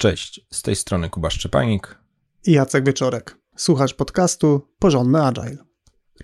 Cześć, 0.00 0.40
z 0.50 0.62
tej 0.62 0.76
strony 0.76 1.10
Kuba 1.10 1.30
Szczepanik 1.30 1.98
i 2.46 2.52
Jacek 2.52 2.86
Wieczorek. 2.86 3.36
Słuchasz 3.56 3.94
podcastu 3.94 4.68
Porządny 4.78 5.22
Agile. 5.22 5.56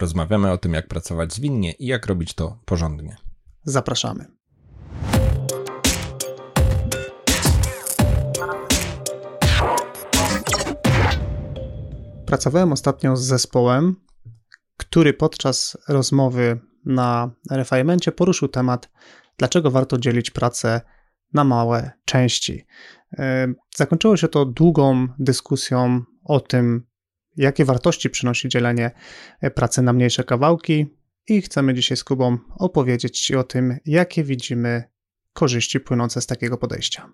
Rozmawiamy 0.01 0.51
o 0.53 0.59
tym, 0.59 0.73
jak 0.73 0.89
pracować 0.89 1.33
zwinnie 1.33 1.73
i 1.73 1.87
jak 1.87 2.07
robić 2.07 2.35
to 2.35 2.59
porządnie. 2.65 3.17
Zapraszamy. 3.65 4.27
Pracowałem 12.27 12.73
ostatnio 12.73 13.17
z 13.17 13.25
zespołem, 13.25 13.97
który 14.77 15.15
podczas 15.15 15.77
rozmowy 15.89 16.61
na 16.85 17.31
refinemencie 17.51 18.13
poruszył 18.13 18.49
temat, 18.49 18.91
dlaczego 19.39 19.71
warto 19.71 19.99
dzielić 19.99 20.31
pracę 20.31 20.81
na 21.33 21.45
małe 21.45 21.91
części. 22.05 22.67
E, 23.19 23.55
zakończyło 23.77 24.17
się 24.17 24.29
to 24.29 24.45
długą 24.45 25.09
dyskusją 25.19 26.03
o 26.25 26.41
tym, 26.41 26.87
jakie 27.37 27.65
wartości 27.65 28.11
przynosi 28.11 28.49
dzielenie 28.49 28.91
pracy 29.55 29.83
na 29.83 29.93
mniejsze 29.93 30.25
kawałki, 30.25 30.87
i 31.29 31.43
chcemy 31.43 31.75
dzisiaj 31.75 31.97
z 31.97 32.05
Kubą 32.05 32.39
opowiedzieć 32.59 33.21
Ci 33.21 33.37
o 33.37 33.45
tym, 33.45 33.79
jakie 33.85 34.25
widzimy 34.25 34.85
korzyści 35.33 35.81
płynące 35.81 36.21
z 36.21 36.27
takiego 36.27 36.59
podejścia. 36.59 37.13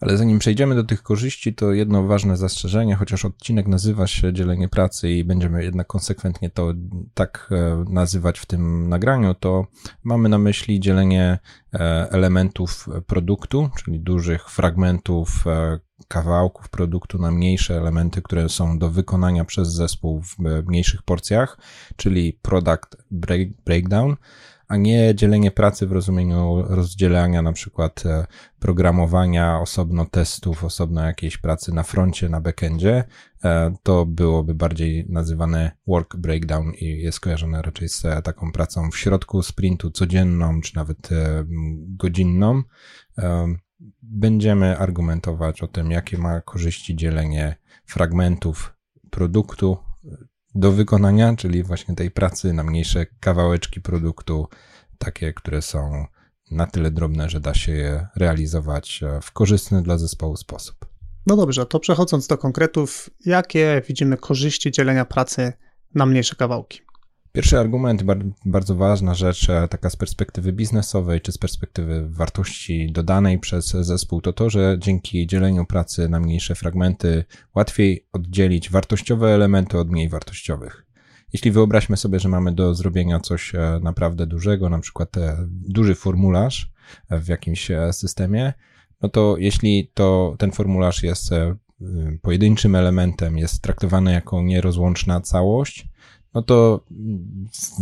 Ale 0.00 0.16
zanim 0.16 0.38
przejdziemy 0.38 0.74
do 0.74 0.84
tych 0.84 1.02
korzyści, 1.02 1.54
to 1.54 1.72
jedno 1.72 2.02
ważne 2.02 2.36
zastrzeżenie, 2.36 2.96
chociaż 2.96 3.24
odcinek 3.24 3.66
nazywa 3.66 4.06
się 4.06 4.32
dzielenie 4.32 4.68
pracy 4.68 5.10
i 5.10 5.24
będziemy 5.24 5.64
jednak 5.64 5.86
konsekwentnie 5.86 6.50
to 6.50 6.72
tak 7.14 7.48
e, 7.50 7.84
nazywać 7.88 8.38
w 8.38 8.46
tym 8.46 8.88
nagraniu, 8.88 9.34
to 9.34 9.66
mamy 10.04 10.28
na 10.28 10.38
myśli 10.38 10.80
dzielenie 10.80 11.38
e, 11.74 11.78
elementów 12.10 12.88
produktu, 13.06 13.70
czyli 13.84 14.00
dużych 14.00 14.50
fragmentów, 14.50 15.46
e, 15.46 15.78
kawałków 16.08 16.68
produktu 16.68 17.18
na 17.18 17.30
mniejsze 17.30 17.76
elementy, 17.76 18.22
które 18.22 18.48
są 18.48 18.78
do 18.78 18.90
wykonania 18.90 19.44
przez 19.44 19.68
zespół 19.68 20.22
w 20.22 20.38
mniejszych 20.66 21.02
porcjach, 21.02 21.58
czyli 21.96 22.38
product 22.42 22.96
break, 23.10 23.48
breakdown 23.64 24.16
a 24.68 24.76
nie 24.76 25.14
dzielenie 25.14 25.50
pracy 25.50 25.86
w 25.86 25.92
rozumieniu 25.92 26.62
rozdzielania 26.68 27.42
na 27.42 27.52
przykład 27.52 28.06
e, 28.06 28.26
programowania, 28.58 29.58
osobno 29.60 30.04
testów, 30.04 30.64
osobno 30.64 31.04
jakiejś 31.04 31.38
pracy 31.38 31.74
na 31.74 31.82
froncie, 31.82 32.28
na 32.28 32.40
backendzie, 32.40 33.04
e, 33.44 33.74
to 33.82 34.06
byłoby 34.06 34.54
bardziej 34.54 35.06
nazywane 35.08 35.70
work 35.86 36.16
breakdown 36.16 36.72
i 36.74 36.86
jest 36.86 37.20
kojarzone 37.20 37.62
raczej 37.62 37.88
z 37.88 38.04
e, 38.04 38.22
taką 38.22 38.52
pracą 38.52 38.90
w 38.90 38.96
środku 38.96 39.42
sprintu 39.42 39.90
codzienną, 39.90 40.60
czy 40.60 40.76
nawet 40.76 41.08
godzinną. 41.86 42.62
Będziemy 44.02 44.78
argumentować 44.78 45.62
o 45.62 45.68
tym, 45.68 45.90
jakie 45.90 46.18
ma 46.18 46.40
korzyści 46.40 46.96
dzielenie 46.96 47.56
fragmentów 47.86 48.76
produktu 49.10 49.78
do 50.54 50.72
wykonania, 50.72 51.36
czyli 51.36 51.62
właśnie 51.62 51.94
tej 51.94 52.10
pracy 52.10 52.52
na 52.52 52.64
mniejsze 52.64 53.06
kawałeczki 53.20 53.80
produktu, 53.80 54.48
takie, 54.98 55.32
które 55.32 55.62
są 55.62 56.06
na 56.50 56.66
tyle 56.66 56.90
drobne, 56.90 57.30
że 57.30 57.40
da 57.40 57.54
się 57.54 57.72
je 57.72 58.06
realizować 58.16 59.02
e, 59.02 59.20
w 59.20 59.32
korzystny 59.32 59.82
dla 59.82 59.98
zespołu 59.98 60.36
sposób. 60.36 60.86
No 61.26 61.36
dobrze, 61.36 61.66
to 61.66 61.80
przechodząc 61.80 62.26
do 62.26 62.38
konkretów, 62.38 63.10
jakie 63.26 63.82
widzimy 63.88 64.16
korzyści 64.16 64.70
dzielenia 64.70 65.04
pracy 65.04 65.52
na 65.94 66.06
mniejsze 66.06 66.36
kawałki? 66.36 66.80
Pierwszy 67.32 67.58
argument, 67.58 68.02
bardzo 68.44 68.76
ważna 68.76 69.14
rzecz, 69.14 69.50
e, 69.50 69.68
taka 69.68 69.90
z 69.90 69.96
perspektywy 69.96 70.52
biznesowej 70.52 71.20
czy 71.20 71.32
z 71.32 71.38
perspektywy 71.38 72.08
wartości 72.08 72.92
dodanej 72.92 73.38
przez 73.38 73.66
zespół, 73.70 74.20
to 74.20 74.32
to, 74.32 74.50
że 74.50 74.76
dzięki 74.78 75.26
dzieleniu 75.26 75.64
pracy 75.64 76.08
na 76.08 76.20
mniejsze 76.20 76.54
fragmenty 76.54 77.24
łatwiej 77.54 78.06
oddzielić 78.12 78.70
wartościowe 78.70 79.28
elementy 79.28 79.78
od 79.78 79.90
mniej 79.90 80.08
wartościowych. 80.08 80.86
Jeśli 81.32 81.50
wyobraźmy 81.50 81.96
sobie, 81.96 82.20
że 82.20 82.28
mamy 82.28 82.52
do 82.52 82.74
zrobienia 82.74 83.20
coś 83.20 83.54
e, 83.54 83.80
naprawdę 83.82 84.26
dużego, 84.26 84.68
na 84.68 84.78
przykład 84.78 85.16
e, 85.16 85.36
duży 85.48 85.94
formularz 85.94 86.72
w 87.10 87.28
jakimś 87.28 87.70
systemie, 87.92 88.52
no 89.02 89.08
to 89.08 89.36
jeśli 89.38 89.90
to 89.94 90.36
ten 90.38 90.52
formularz 90.52 91.02
jest 91.02 91.30
pojedynczym 92.22 92.74
elementem, 92.74 93.38
jest 93.38 93.62
traktowany 93.62 94.12
jako 94.12 94.42
nierozłączna 94.42 95.20
całość, 95.20 95.88
no 96.34 96.42
to 96.42 96.84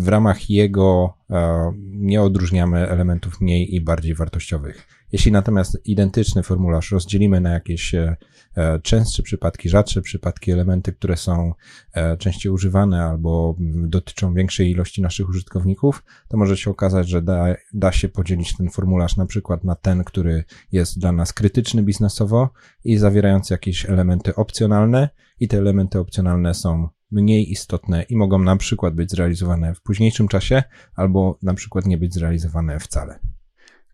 w 0.03 0.09
ramach 0.09 0.51
jego 0.51 1.15
e, 1.31 1.73
nie 1.81 2.23
odróżniamy 2.23 2.89
elementów 2.89 3.41
mniej 3.41 3.75
i 3.75 3.81
bardziej 3.81 4.15
wartościowych. 4.15 4.87
Jeśli 5.13 5.33
natomiast 5.33 5.87
identyczny 5.87 6.43
formularz 6.43 6.91
rozdzielimy 6.91 7.41
na 7.41 7.51
jakieś 7.51 7.95
e, 7.95 8.17
e, 8.57 8.81
częstsze 8.81 9.23
przypadki, 9.23 9.69
rzadsze 9.69 10.03
przypadki, 10.03 10.53
elementy, 10.53 10.93
które 10.93 11.17
są 11.17 11.55
częściej 12.19 12.53
używane 12.53 13.05
albo 13.05 13.57
dotyczą 13.87 14.35
większej 14.35 14.71
ilości 14.71 15.03
naszych 15.03 15.29
użytkowników, 15.29 16.05
to 16.29 16.37
może 16.37 16.57
się 16.57 16.71
okazać, 16.71 17.09
że 17.09 17.23
da, 17.23 17.47
da 17.75 17.93
się 17.93 18.09
podzielić 18.09 18.57
ten 18.57 18.71
formularz 18.71 19.17
na 19.17 19.27
przykład 19.27 19.65
na 19.65 19.75
ten, 19.75 20.05
który 20.05 20.45
jest 20.73 20.99
dla 20.99 21.13
nas 21.13 21.33
krytyczny 21.33 21.83
biznesowo 21.83 22.51
i 22.85 22.97
zawierający 22.97 23.55
jakieś 23.55 23.87
elementy 23.87 24.35
opcjonalne 24.35 25.09
i 25.41 25.49
te 25.49 25.59
elementy 25.59 25.99
opcjonalne 25.99 26.55
są 26.55 26.89
mniej 27.11 27.53
istotne 27.53 28.03
i 28.03 28.17
mogą 28.17 28.39
na 28.39 28.57
przykład 28.57 28.95
być 28.95 29.11
zrealizowane 29.11 29.75
w 29.75 29.81
późniejszym 29.81 30.29
czasie, 30.29 30.63
albo 30.97 31.39
na 31.43 31.55
przykład 31.55 31.87
nie 31.87 31.99
być 31.99 32.15
zrealizowane 32.15 32.81
wcale. 32.81 33.19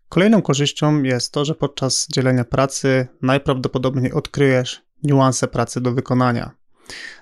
Kolejną 0.09 0.41
korzyścią 0.41 1.03
jest 1.03 1.31
to, 1.31 1.45
że 1.45 1.55
podczas 1.55 2.07
dzielenia 2.11 2.43
pracy 2.43 3.07
najprawdopodobniej 3.21 4.11
odkryjesz 4.11 4.83
niuanse 5.03 5.47
pracy 5.47 5.81
do 5.81 5.91
wykonania. 5.91 6.51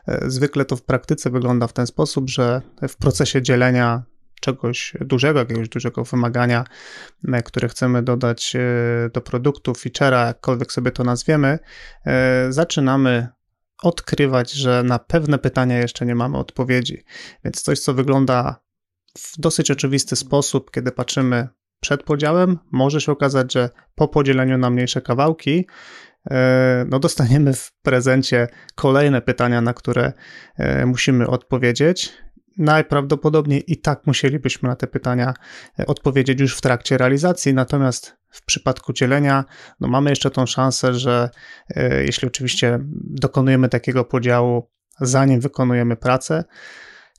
E, 0.08 0.30
zwykle 0.30 0.66
to 0.66 0.76
w 0.76 0.82
praktyce 0.82 1.30
wygląda 1.30 1.68
w 1.68 1.74
ten 1.74 1.88
sposób, 1.88 2.30
że 2.30 2.62
w 2.88 2.98
procesie 2.98 3.42
dzielenia 3.42 4.04
czegoś 4.42 4.94
dużego, 5.02 5.40
jakiegoś 5.40 5.70
dużego 5.70 6.04
wymagania, 6.04 6.64
e, 7.34 7.44
które 7.44 7.68
chcemy 7.68 8.04
dodać 8.04 8.56
e, 8.56 8.60
do 9.14 9.22
produktu, 9.22 9.72
feature'a, 9.72 10.26
jakkolwiek 10.26 10.72
sobie 10.72 10.92
to 10.92 11.04
nazwiemy, 11.04 11.60
zaczynamy 12.50 13.28
odkrywać, 13.84 14.52
że 14.52 14.84
na 14.84 15.00
pewne 15.00 15.40
pytania 15.40 15.78
jeszcze 15.78 16.06
nie 16.06 16.16
mamy 16.16 16.38
odpowiedzi. 16.38 17.04
Więc 17.44 17.62
coś, 17.62 17.80
co 17.80 17.94
wygląda 17.94 18.66
w 19.18 19.40
dosyć 19.40 19.72
oczywisty 19.72 20.16
sposób, 20.16 20.72
kiedy 20.72 20.92
patrzymy 20.92 21.48
przed 21.80 22.04
podziałem, 22.04 22.60
może 22.72 23.02
się 23.02 23.12
okazać, 23.12 23.54
że 23.54 23.70
po 23.96 24.08
podzieleniu 24.08 24.58
na 24.58 24.70
mniejsze 24.70 25.02
kawałki, 25.02 25.68
e, 26.32 26.86
no 26.90 27.00
dostaniemy 27.00 27.54
w 27.54 27.72
prezencie 27.82 28.48
kolejne 28.76 29.22
pytania, 29.22 29.62
na 29.62 29.74
które 29.74 30.14
e, 30.58 30.86
musimy 30.86 31.28
odpowiedzieć 31.28 32.14
najprawdopodobniej 32.58 33.64
i 33.68 33.78
tak 33.78 34.08
musielibyśmy 34.08 34.70
na 34.70 34.76
te 34.76 34.88
pytania 34.88 35.34
e, 35.80 35.86
odpowiedzieć 35.86 36.40
już 36.40 36.58
w 36.58 36.62
trakcie 36.62 36.98
realizacji, 36.98 37.54
natomiast 37.54 38.18
w 38.30 38.46
przypadku 38.46 38.94
dzielenia, 38.94 39.46
no 39.80 39.88
mamy 39.88 40.10
jeszcze 40.10 40.32
tą 40.32 40.46
szansę, 40.46 40.94
że 40.94 41.30
e, 41.76 42.04
jeśli 42.04 42.28
oczywiście 42.28 42.80
dokonujemy 43.04 43.70
takiego 43.70 44.06
podziału, 44.06 44.70
zanim 45.02 45.40
wykonujemy 45.40 45.96
pracę, 45.96 46.44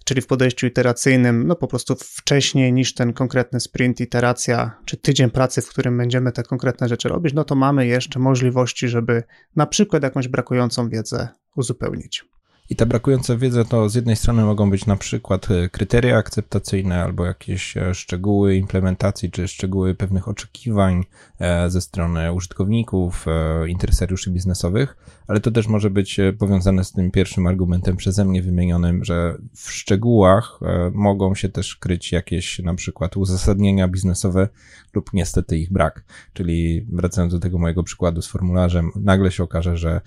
czyli 0.05 0.21
w 0.23 0.27
podejściu 0.27 0.67
iteracyjnym, 0.67 1.47
no 1.47 1.57
po 1.57 1.67
prostu 1.67 1.95
wcześniej 2.01 2.73
niż 2.73 2.95
ten 2.95 3.13
konkretny 3.13 3.61
sprint, 3.61 4.01
iteracja, 4.01 4.79
czy 4.85 4.97
tydzień 4.97 5.31
pracy, 5.31 5.63
w 5.63 5.69
którym 5.69 5.99
będziemy 5.99 6.33
te 6.33 6.43
konkretne 6.43 6.89
rzeczy 6.89 7.09
robić, 7.09 7.35
no 7.35 7.45
to 7.45 7.55
mamy 7.55 7.87
jeszcze 7.87 8.19
możliwości, 8.19 8.89
żeby 8.89 9.23
na 9.57 9.67
przykład 9.67 10.03
jakąś 10.03 10.29
brakującą 10.29 10.89
wiedzę 10.89 11.29
uzupełnić. 11.57 12.25
I 12.71 12.77
ta 12.77 12.87
brakująca 12.87 13.37
wiedza 13.37 13.65
to 13.65 13.89
z 13.89 13.95
jednej 13.95 14.17
strony 14.17 14.45
mogą 14.45 14.71
być 14.71 14.87
na 14.87 14.97
przykład 14.97 15.51
e, 15.51 15.69
kryteria 15.69 16.17
akceptacyjne 16.17 17.03
albo 17.03 17.25
jakieś 17.25 17.77
e, 17.77 17.95
szczegóły 17.95 18.57
implementacji 18.57 19.31
czy 19.31 19.49
szczegóły 19.49 19.95
pewnych 19.95 20.29
oczekiwań 20.29 21.05
e, 21.41 21.71
ze 21.71 21.81
strony 21.81 22.33
użytkowników, 22.33 23.27
interesariuszy 23.69 24.31
biznesowych, 24.31 24.97
ale 25.27 25.41
to 25.41 25.51
też 25.51 25.67
może 25.67 25.91
być 25.91 26.21
powiązane 26.39 26.85
z 26.85 26.93
tym 26.93 27.11
pierwszym 27.11 27.47
argumentem 27.47 27.97
przeze 27.97 28.25
mnie 28.25 28.43
wymienionym, 28.43 29.05
że 29.05 29.37
w 29.55 29.71
szczegółach 29.71 30.61
mogą 30.93 31.35
się 31.35 31.49
też 31.49 31.77
kryć 31.77 32.13
jakieś 32.13 32.59
na 32.59 32.75
przykład 32.75 33.17
uzasadnienia 33.17 33.89
biznesowe 33.89 34.49
lub 34.95 35.13
niestety 35.13 35.59
ich 35.59 35.73
brak. 35.73 36.05
Czyli 36.33 36.87
wracając 36.93 37.33
do 37.33 37.41
tego 37.41 37.59
mojego 37.59 37.83
przykładu 37.83 38.23
z 38.23 38.27
formularzem, 38.27 38.91
nagle 38.97 39.33
się 39.33 39.43
okaże, 39.43 39.77
że 39.77 40.01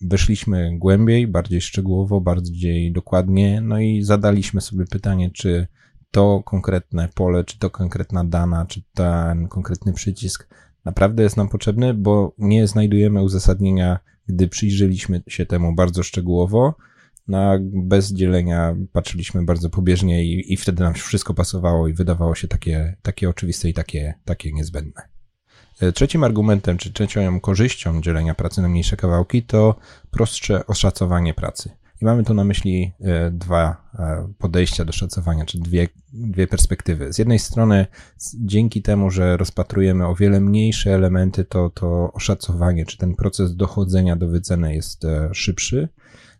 wyszliśmy 0.00 0.78
głębiej, 0.78 1.26
bardziej 1.26 1.60
szczegółowo, 1.60 2.20
bardziej 2.20 2.92
dokładnie, 2.92 3.60
no 3.60 3.80
i 3.80 4.02
zadaliśmy 4.02 4.60
sobie 4.60 4.84
pytanie, 4.84 5.30
czy 5.30 5.66
to 6.10 6.42
konkretne 6.44 7.08
pole, 7.14 7.44
czy 7.44 7.58
to 7.58 7.70
konkretna 7.70 8.24
dana, 8.24 8.66
czy 8.66 8.82
ten 8.94 9.48
konkretny 9.48 9.92
przycisk 9.92 10.48
naprawdę 10.84 11.22
jest 11.22 11.36
nam 11.36 11.48
potrzebny, 11.48 11.94
bo 11.94 12.34
nie 12.38 12.66
znajdujemy 12.66 13.22
uzasadnienia, 13.22 13.98
gdy 14.26 14.48
przyjrzeliśmy 14.48 15.22
się 15.28 15.46
temu 15.46 15.74
bardzo 15.74 16.02
szczegółowo, 16.02 16.74
no 17.28 17.58
bez 17.62 18.12
dzielenia 18.12 18.76
patrzyliśmy 18.92 19.44
bardzo 19.44 19.70
pobieżnie 19.70 20.24
i, 20.24 20.52
i 20.52 20.56
wtedy 20.56 20.82
nam 20.82 20.94
wszystko 20.94 21.34
pasowało 21.34 21.88
i 21.88 21.92
wydawało 21.92 22.34
się 22.34 22.48
takie, 22.48 22.96
takie 23.02 23.28
oczywiste 23.28 23.68
i 23.68 23.74
takie, 23.74 24.14
takie 24.24 24.52
niezbędne. 24.52 25.15
Trzecim 25.94 26.24
argumentem, 26.24 26.76
czy 26.76 26.92
trzecią 26.92 27.40
korzyścią 27.40 28.02
dzielenia 28.02 28.34
pracy 28.34 28.62
na 28.62 28.68
mniejsze 28.68 28.96
kawałki 28.96 29.42
to 29.42 29.76
prostsze 30.10 30.66
oszacowanie 30.66 31.34
pracy. 31.34 31.70
I 32.02 32.04
mamy 32.04 32.24
tu 32.24 32.34
na 32.34 32.44
myśli 32.44 32.92
e, 33.00 33.30
dwa 33.30 33.76
e, 33.98 34.28
podejścia 34.38 34.84
do 34.84 34.92
szacowania, 34.92 35.44
czy 35.44 35.58
dwie, 35.58 35.88
dwie 36.12 36.46
perspektywy. 36.46 37.12
Z 37.12 37.18
jednej 37.18 37.38
strony, 37.38 37.86
dzięki 38.34 38.82
temu, 38.82 39.10
że 39.10 39.36
rozpatrujemy 39.36 40.06
o 40.06 40.14
wiele 40.14 40.40
mniejsze 40.40 40.94
elementy, 40.94 41.44
to, 41.44 41.70
to 41.70 42.12
oszacowanie, 42.12 42.86
czy 42.86 42.98
ten 42.98 43.14
proces 43.14 43.56
dochodzenia 43.56 44.16
do 44.16 44.28
wyceny 44.28 44.74
jest 44.74 45.04
e, 45.04 45.34
szybszy, 45.34 45.88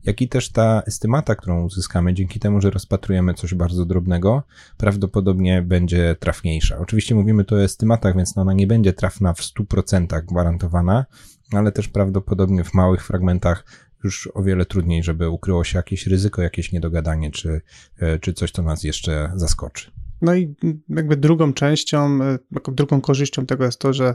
jak 0.07 0.21
i 0.21 0.29
też 0.29 0.49
ta 0.49 0.83
estymata, 0.87 1.35
którą 1.35 1.65
uzyskamy 1.65 2.15
dzięki 2.15 2.41
temu, 2.41 2.61
że 2.61 2.71
rozpatrujemy 2.71 3.35
coś 3.35 3.55
bardzo 3.55 3.85
drobnego, 3.85 4.43
prawdopodobnie 4.77 5.63
będzie 5.63 6.17
trafniejsza. 6.21 6.79
Oczywiście 6.79 7.15
mówimy 7.15 7.45
tu 7.45 7.55
o 7.55 7.63
estymatach, 7.63 8.17
więc 8.17 8.39
ona 8.39 8.53
nie 8.53 8.67
będzie 8.67 8.93
trafna 8.93 9.33
w 9.33 9.41
100% 9.41 10.25
gwarantowana, 10.25 11.07
ale 11.53 11.73
też 11.73 11.89
prawdopodobnie 11.89 12.65
w 12.65 12.75
małych 12.75 13.07
fragmentach 13.07 13.65
już 14.05 14.29
o 14.35 14.43
wiele 14.43 14.67
trudniej, 14.67 15.03
żeby 15.03 15.29
ukryło 15.29 15.65
się 15.65 15.79
jakieś 15.79 16.07
ryzyko, 16.07 16.43
jakieś 16.43 16.73
niedogadanie, 16.73 17.31
czy, 17.31 17.61
e, 17.99 18.19
czy 18.19 18.33
coś, 18.33 18.51
co 18.51 18.63
nas 18.63 18.85
jeszcze 18.85 19.33
zaskoczy. 19.35 19.91
No 20.23 20.35
i 20.35 20.55
jakby 20.89 21.17
drugą 21.17 21.53
częścią, 21.53 22.19
e, 22.23 22.39
drugą 22.73 23.01
korzyścią 23.01 23.47
tego 23.47 23.65
jest 23.65 23.79
to, 23.79 23.93
że 23.93 24.15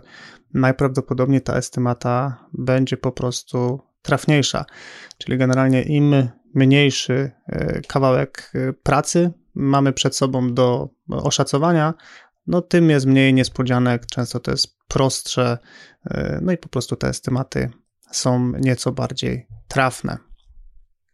najprawdopodobniej 0.53 1.41
ta 1.41 1.55
estymata 1.55 2.45
będzie 2.53 2.97
po 2.97 3.11
prostu 3.11 3.79
trafniejsza. 4.01 4.65
Czyli 5.17 5.37
generalnie 5.37 5.81
im 5.81 6.29
mniejszy 6.55 7.31
e, 7.47 7.81
kawałek 7.81 8.53
pracy 8.83 9.31
mamy 9.53 9.93
przed 9.93 10.15
sobą 10.15 10.53
do 10.53 10.89
oszacowania, 11.09 11.93
no 12.47 12.61
tym 12.61 12.89
jest 12.89 13.05
mniej 13.05 13.33
niespodzianek, 13.33 14.05
często 14.05 14.39
to 14.39 14.51
jest 14.51 14.77
prostsze, 14.87 15.57
no 16.41 16.51
i 16.51 16.57
po 16.57 16.69
prostu 16.69 16.95
te 16.95 17.07
estymaty 17.07 17.69
są 18.11 18.51
nieco 18.59 18.91
bardziej 18.91 19.47
trafne. 19.67 20.17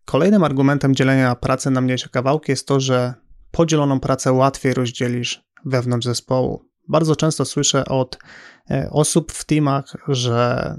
Kolejnym 0.05 0.43
argumentem 0.43 0.95
dzielenia 0.95 1.35
pracy 1.35 1.71
na 1.71 1.81
mniejsze 1.81 2.09
kawałki 2.09 2.51
jest 2.51 2.67
to, 2.67 2.79
że 2.79 3.13
podzieloną 3.51 3.99
pracę 3.99 4.31
łatwiej 4.31 4.73
rozdzielisz 4.73 5.43
wewnątrz 5.65 6.05
zespołu. 6.05 6.65
Bardzo 6.87 7.15
często 7.15 7.45
słyszę 7.45 7.85
od 7.85 8.17
e, 8.71 8.89
osób 8.91 9.31
w 9.31 9.45
teamach, 9.45 9.93
że 10.07 10.75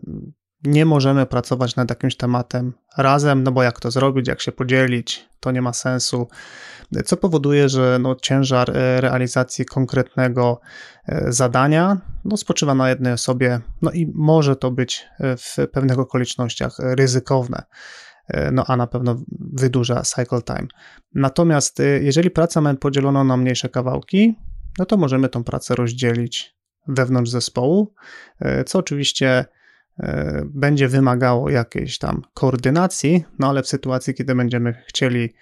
nie 0.64 0.84
możemy 0.84 1.26
pracować 1.26 1.76
nad 1.76 1.90
jakimś 1.90 2.16
tematem 2.16 2.72
razem, 2.96 3.42
no 3.42 3.52
bo 3.52 3.62
jak 3.62 3.80
to 3.80 3.90
zrobić, 3.90 4.28
jak 4.28 4.40
się 4.40 4.52
podzielić, 4.52 5.28
to 5.40 5.50
nie 5.50 5.62
ma 5.62 5.72
sensu, 5.72 6.28
co 7.04 7.16
powoduje, 7.16 7.68
że 7.68 7.98
no, 8.00 8.14
ciężar 8.14 8.70
e, 8.70 9.00
realizacji 9.00 9.64
konkretnego 9.64 10.60
e, 11.06 11.32
zadania 11.32 12.00
no, 12.24 12.36
spoczywa 12.36 12.74
na 12.74 12.88
jednej 12.88 13.12
osobie, 13.12 13.60
no 13.82 13.90
i 13.90 14.12
może 14.14 14.56
to 14.56 14.70
być 14.70 15.06
e, 15.20 15.36
w 15.36 15.56
pewnych 15.72 15.98
okolicznościach 15.98 16.76
ryzykowne. 16.78 17.62
No, 18.52 18.64
a 18.66 18.76
na 18.76 18.86
pewno 18.86 19.16
wydłuża 19.40 20.02
cycle 20.02 20.42
time. 20.42 20.66
Natomiast 21.14 21.82
jeżeli 22.00 22.30
pracę 22.30 22.60
mamy 22.60 22.78
podzieloną 22.78 23.24
na 23.24 23.36
mniejsze 23.36 23.68
kawałki, 23.68 24.38
no 24.78 24.86
to 24.86 24.96
możemy 24.96 25.28
tą 25.28 25.44
pracę 25.44 25.74
rozdzielić 25.74 26.56
wewnątrz 26.88 27.30
zespołu, 27.30 27.94
co 28.66 28.78
oczywiście 28.78 29.44
będzie 30.44 30.88
wymagało 30.88 31.50
jakiejś 31.50 31.98
tam 31.98 32.22
koordynacji, 32.34 33.24
no 33.38 33.48
ale 33.48 33.62
w 33.62 33.68
sytuacji, 33.68 34.14
kiedy 34.14 34.34
będziemy 34.34 34.82
chcieli 34.86 35.34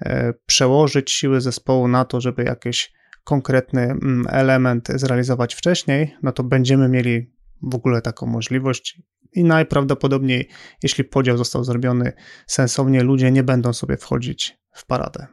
e, 0.00 0.32
przełożyć 0.46 1.10
siły 1.10 1.40
zespołu 1.40 1.88
na 1.88 2.04
to, 2.04 2.20
żeby 2.20 2.44
jakiś 2.44 2.92
konkretny 3.24 3.82
mm, 3.82 4.26
element 4.28 4.88
zrealizować 4.94 5.54
wcześniej, 5.54 6.16
no 6.22 6.32
to 6.32 6.44
będziemy 6.44 6.88
mieli 6.88 7.30
w 7.62 7.74
ogóle 7.74 8.02
taką 8.02 8.26
możliwość 8.26 9.02
i 9.32 9.44
najprawdopodobniej, 9.44 10.48
jeśli 10.82 11.04
podział 11.04 11.36
został 11.36 11.64
zrobiony 11.64 12.12
sensownie, 12.46 13.02
ludzie 13.02 13.30
nie 13.30 13.42
będą 13.42 13.72
sobie 13.72 13.96
wchodzić 13.96 14.58
w 14.72 14.86
paradę. 14.86 15.26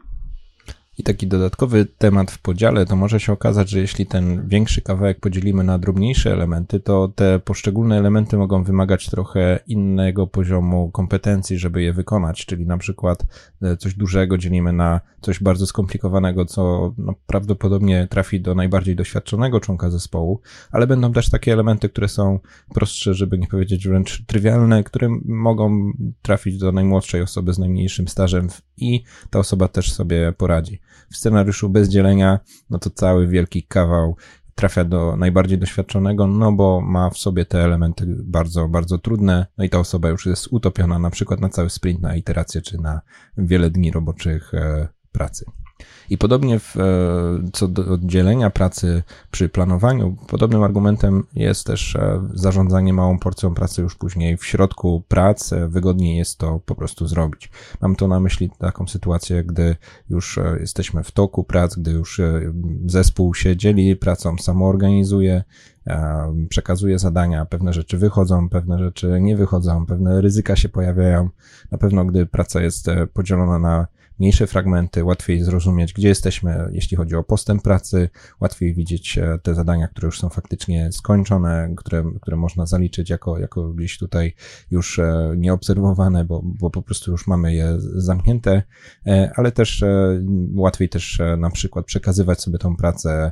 I 0.97 1.03
taki 1.03 1.27
dodatkowy 1.27 1.85
temat 1.85 2.31
w 2.31 2.39
podziale, 2.39 2.85
to 2.85 2.95
może 2.95 3.19
się 3.19 3.33
okazać, 3.33 3.69
że 3.69 3.79
jeśli 3.79 4.05
ten 4.05 4.47
większy 4.47 4.81
kawałek 4.81 5.19
podzielimy 5.19 5.63
na 5.63 5.79
drobniejsze 5.79 6.33
elementy, 6.33 6.79
to 6.79 7.07
te 7.15 7.39
poszczególne 7.39 7.97
elementy 7.97 8.37
mogą 8.37 8.63
wymagać 8.63 9.09
trochę 9.09 9.59
innego 9.67 10.27
poziomu 10.27 10.91
kompetencji, 10.91 11.57
żeby 11.57 11.81
je 11.81 11.93
wykonać. 11.93 12.45
Czyli 12.45 12.65
na 12.65 12.77
przykład 12.77 13.25
e, 13.61 13.77
coś 13.77 13.93
dużego 13.93 14.37
dzielimy 14.37 14.73
na 14.73 15.01
coś 15.21 15.39
bardzo 15.39 15.67
skomplikowanego, 15.67 16.45
co 16.45 16.93
no, 16.97 17.13
prawdopodobnie 17.27 18.07
trafi 18.09 18.41
do 18.41 18.55
najbardziej 18.55 18.95
doświadczonego 18.95 19.59
członka 19.59 19.89
zespołu, 19.89 20.41
ale 20.71 20.87
będą 20.87 21.13
też 21.13 21.29
takie 21.29 21.53
elementy, 21.53 21.89
które 21.89 22.07
są 22.07 22.39
prostsze, 22.73 23.13
żeby 23.13 23.37
nie 23.37 23.47
powiedzieć 23.47 23.87
wręcz 23.87 24.25
trywialne, 24.25 24.83
które 24.83 25.09
mogą 25.25 25.91
trafić 26.21 26.57
do 26.57 26.71
najmłodszej 26.71 27.21
osoby 27.21 27.53
z 27.53 27.59
najmniejszym 27.59 28.07
stażem 28.07 28.47
i 28.77 29.03
ta 29.29 29.39
osoba 29.39 29.67
też 29.67 29.91
sobie 29.91 30.33
poradzi. 30.37 30.81
W 31.11 31.17
scenariuszu 31.17 31.69
bez 31.69 31.89
dzielenia, 31.89 32.39
no 32.69 32.79
to 32.79 32.89
cały 32.89 33.27
wielki 33.27 33.63
kawał 33.63 34.15
trafia 34.55 34.83
do 34.83 35.15
najbardziej 35.17 35.57
doświadczonego, 35.57 36.27
no 36.27 36.51
bo 36.51 36.81
ma 36.81 37.09
w 37.09 37.17
sobie 37.17 37.45
te 37.45 37.63
elementy 37.63 38.05
bardzo, 38.07 38.67
bardzo 38.67 38.97
trudne, 38.97 39.45
no 39.57 39.63
i 39.63 39.69
ta 39.69 39.79
osoba 39.79 40.09
już 40.09 40.25
jest 40.25 40.47
utopiona 40.51 40.99
na 40.99 41.09
przykład 41.09 41.41
na 41.41 41.49
cały 41.49 41.69
sprint, 41.69 42.01
na 42.01 42.15
iterację 42.15 42.61
czy 42.61 42.77
na 42.77 43.01
wiele 43.37 43.69
dni 43.69 43.91
roboczych 43.91 44.53
e, 44.53 44.87
pracy. 45.11 45.45
I 46.09 46.17
podobnie 46.17 46.59
w, 46.59 46.77
e, 46.77 46.81
co 47.53 47.67
do 47.67 47.93
oddzielenia 47.93 48.49
pracy 48.49 49.03
przy 49.31 49.49
planowaniu, 49.49 50.17
podobnym 50.27 50.63
argumentem 50.63 51.23
jest 51.33 51.67
też 51.67 51.95
e, 51.95 52.21
zarządzanie 52.33 52.93
małą 52.93 53.19
porcją 53.19 53.53
pracy 53.53 53.81
już 53.81 53.95
później 53.95 54.37
w 54.37 54.45
środku 54.45 55.03
pracy. 55.07 55.67
Wygodniej 55.67 56.17
jest 56.17 56.37
to 56.37 56.59
po 56.65 56.75
prostu 56.75 57.07
zrobić. 57.07 57.51
Mam 57.81 57.95
tu 57.95 58.07
na 58.07 58.19
myśli 58.19 58.49
taką 58.57 58.87
sytuację, 58.87 59.43
gdy 59.43 59.75
już 60.09 60.37
e, 60.37 60.57
jesteśmy 60.59 61.03
w 61.03 61.11
toku 61.11 61.43
prac, 61.43 61.75
gdy 61.75 61.91
już 61.91 62.21
zespół 62.85 63.35
się 63.35 63.57
dzieli 63.57 63.95
pracą, 63.95 64.37
samoorganizuje, 64.37 65.43
przekazuje 66.49 66.99
zadania, 66.99 67.45
pewne 67.45 67.73
rzeczy 67.73 67.97
wychodzą, 67.97 68.49
pewne 68.49 68.79
rzeczy 68.79 69.17
nie 69.21 69.37
wychodzą, 69.37 69.85
pewne 69.85 70.21
ryzyka 70.21 70.55
się 70.55 70.69
pojawiają. 70.69 71.29
Na 71.71 71.77
pewno, 71.77 72.05
gdy 72.05 72.25
praca 72.25 72.61
jest 72.61 72.87
podzielona 73.13 73.59
na 73.59 73.87
mniejsze 74.23 74.47
fragmenty, 74.47 75.03
łatwiej 75.03 75.43
zrozumieć, 75.43 75.93
gdzie 75.93 76.07
jesteśmy, 76.07 76.69
jeśli 76.71 76.97
chodzi 76.97 77.15
o 77.15 77.23
postęp 77.23 77.63
pracy, 77.63 78.09
łatwiej 78.41 78.73
widzieć 78.73 79.17
e, 79.17 79.39
te 79.43 79.55
zadania, 79.55 79.87
które 79.87 80.05
już 80.05 80.19
są 80.19 80.29
faktycznie 80.29 80.91
skończone, 80.91 81.73
które, 81.77 82.03
które 82.21 82.37
można 82.37 82.65
zaliczyć 82.65 83.09
jako, 83.09 83.37
jako 83.37 83.73
gdzieś 83.73 83.97
tutaj 83.97 84.33
już 84.71 84.99
e, 84.99 85.33
nieobserwowane, 85.37 86.25
bo, 86.25 86.41
bo 86.43 86.69
po 86.69 86.81
prostu 86.81 87.11
już 87.11 87.27
mamy 87.27 87.53
je 87.53 87.75
zamknięte, 87.79 88.63
e, 89.07 89.31
ale 89.35 89.51
też 89.51 89.83
łatwiej 90.55 90.89
też 90.89 91.21
na 91.37 91.49
przykład 91.49 91.85
przekazywać 91.85 92.41
sobie 92.41 92.57
tą 92.57 92.75
pracę, 92.75 93.31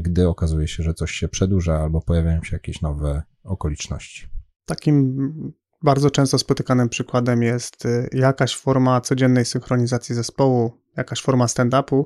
gdy 0.00 0.28
okazuje 0.28 0.68
się, 0.68 0.82
że 0.82 0.94
coś 0.94 1.10
się 1.10 1.28
przedłuża 1.28 1.78
albo 1.78 2.00
pojawiają 2.00 2.42
się 2.42 2.56
jakieś 2.56 2.80
nowe 2.80 3.22
okoliczności. 3.44 4.26
Takim 4.66 5.54
bardzo 5.84 6.10
często 6.10 6.38
spotykanym 6.38 6.88
przykładem 6.88 7.42
jest 7.42 7.84
y, 7.84 8.08
jakaś 8.12 8.56
forma 8.56 9.00
codziennej 9.00 9.44
synchronizacji 9.44 10.14
zespołu, 10.14 10.80
jakaś 10.96 11.22
forma 11.22 11.46
stand-upu, 11.46 12.04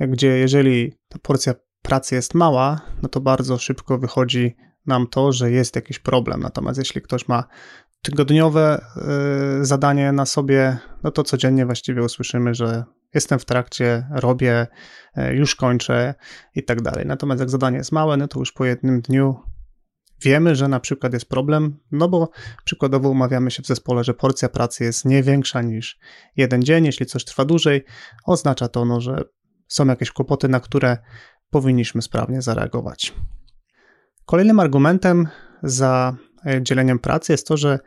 gdzie 0.00 0.38
jeżeli 0.38 0.92
ta 1.08 1.18
porcja 1.18 1.54
pracy 1.82 2.14
jest 2.14 2.34
mała, 2.34 2.80
no 3.02 3.08
to 3.08 3.20
bardzo 3.20 3.58
szybko 3.58 3.98
wychodzi 3.98 4.56
nam 4.86 5.06
to, 5.06 5.32
że 5.32 5.50
jest 5.50 5.76
jakiś 5.76 5.98
problem. 5.98 6.40
Natomiast 6.40 6.78
jeśli 6.78 7.02
ktoś 7.02 7.28
ma 7.28 7.44
tygodniowe 8.02 8.84
y, 9.60 9.64
zadanie 9.64 10.12
na 10.12 10.26
sobie, 10.26 10.78
no 11.02 11.10
to 11.10 11.22
codziennie 11.22 11.66
właściwie 11.66 12.02
usłyszymy, 12.02 12.54
że 12.54 12.84
jestem 13.14 13.38
w 13.38 13.44
trakcie, 13.44 14.06
robię, 14.10 14.66
y, 15.18 15.34
już 15.34 15.54
kończę 15.54 16.14
i 16.54 16.64
tak 16.64 16.82
dalej. 16.82 17.06
Natomiast 17.06 17.40
jak 17.40 17.50
zadanie 17.50 17.76
jest 17.76 17.92
małe, 17.92 18.16
no 18.16 18.28
to 18.28 18.38
już 18.38 18.52
po 18.52 18.64
jednym 18.64 19.00
dniu 19.00 19.36
wiemy, 20.20 20.56
że 20.56 20.68
na 20.68 20.80
przykład 20.80 21.12
jest 21.12 21.28
problem, 21.28 21.78
no 21.92 22.08
bo 22.08 22.30
przykładowo 22.64 23.08
umawiamy 23.08 23.50
się 23.50 23.62
w 23.62 23.66
zespole, 23.66 24.04
że 24.04 24.14
porcja 24.14 24.48
pracy 24.48 24.84
jest 24.84 25.04
nie 25.04 25.22
większa 25.22 25.62
niż 25.62 25.98
jeden 26.36 26.62
dzień. 26.62 26.84
Jeśli 26.84 27.06
coś 27.06 27.24
trwa 27.24 27.44
dłużej, 27.44 27.84
oznacza 28.24 28.68
to, 28.68 28.84
no, 28.84 29.00
że 29.00 29.24
są 29.68 29.86
jakieś 29.86 30.10
kłopoty, 30.10 30.48
na 30.48 30.60
które 30.60 30.98
powinniśmy 31.50 32.02
sprawnie 32.02 32.42
zareagować. 32.42 33.14
Kolejnym 34.26 34.60
argumentem 34.60 35.28
za 35.62 36.16
e, 36.46 36.62
dzieleniem 36.62 36.98
pracy 36.98 37.32
jest 37.32 37.46
to, 37.46 37.56
że 37.56 37.78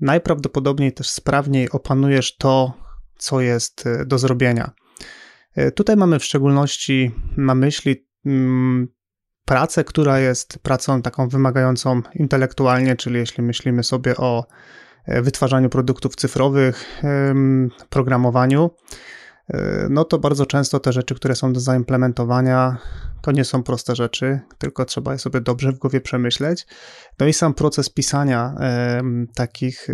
najprawdopodobniej 0.00 0.92
też 0.92 1.10
sprawniej 1.10 1.70
opanujesz 1.70 2.36
to, 2.36 2.72
co 3.18 3.40
jest 3.40 3.86
e, 3.86 4.06
do 4.06 4.18
zrobienia. 4.18 4.70
E, 5.54 5.72
tutaj 5.72 5.96
mamy 5.96 6.18
w 6.18 6.24
szczególności 6.24 7.10
na 7.36 7.54
myśli 7.54 8.06
mm, 8.26 8.88
pracę, 9.44 9.84
która 9.84 10.18
jest 10.18 10.58
pracą 10.58 11.02
taką 11.02 11.28
wymagającą 11.28 12.02
intelektualnie, 12.14 12.96
czyli 12.96 13.16
jeśli 13.16 13.42
myślimy 13.42 13.84
sobie 13.84 14.16
o 14.16 14.46
e, 15.06 15.22
wytwarzaniu 15.22 15.68
produktów 15.68 16.16
cyfrowych, 16.16 17.02
programowaniu, 17.90 18.70
no 19.90 20.04
to 20.04 20.18
bardzo 20.18 20.46
często 20.46 20.80
te 20.80 20.92
rzeczy, 20.92 21.14
które 21.14 21.34
są 21.34 21.52
do 21.52 21.60
zaimplementowania, 21.60 22.76
to 23.22 23.32
nie 23.32 23.44
są 23.44 23.62
proste 23.62 23.96
rzeczy, 23.96 24.40
tylko 24.58 24.84
trzeba 24.84 25.12
je 25.12 25.18
sobie 25.18 25.40
dobrze 25.40 25.72
w 25.72 25.78
głowie 25.78 26.00
przemyśleć. 26.00 26.66
No 27.20 27.26
i 27.26 27.32
sam 27.32 27.54
proces 27.54 27.90
pisania 27.90 28.54
takich, 29.34 29.88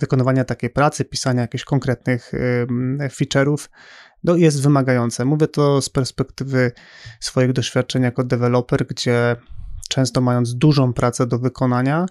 wykonywania 0.00 0.44
takiej 0.44 0.70
pracy, 0.70 1.04
pisania 1.04 1.40
jakichś 1.40 1.64
konkretnych 1.64 2.32
feature'ów, 3.00 3.68
no 4.24 4.36
jest 4.36 4.62
wymagające. 4.62 5.24
Mówię 5.24 5.48
to 5.48 5.82
z 5.82 5.88
perspektywy 5.88 6.72
swoich 7.20 7.52
doświadczeń 7.52 8.02
jako 8.02 8.24
deweloper, 8.24 8.86
gdzie 8.86 9.36
często 9.88 10.20
mając 10.20 10.54
dużą 10.54 10.92
pracę 10.92 11.26
do 11.26 11.38
wykonania, 11.38 12.06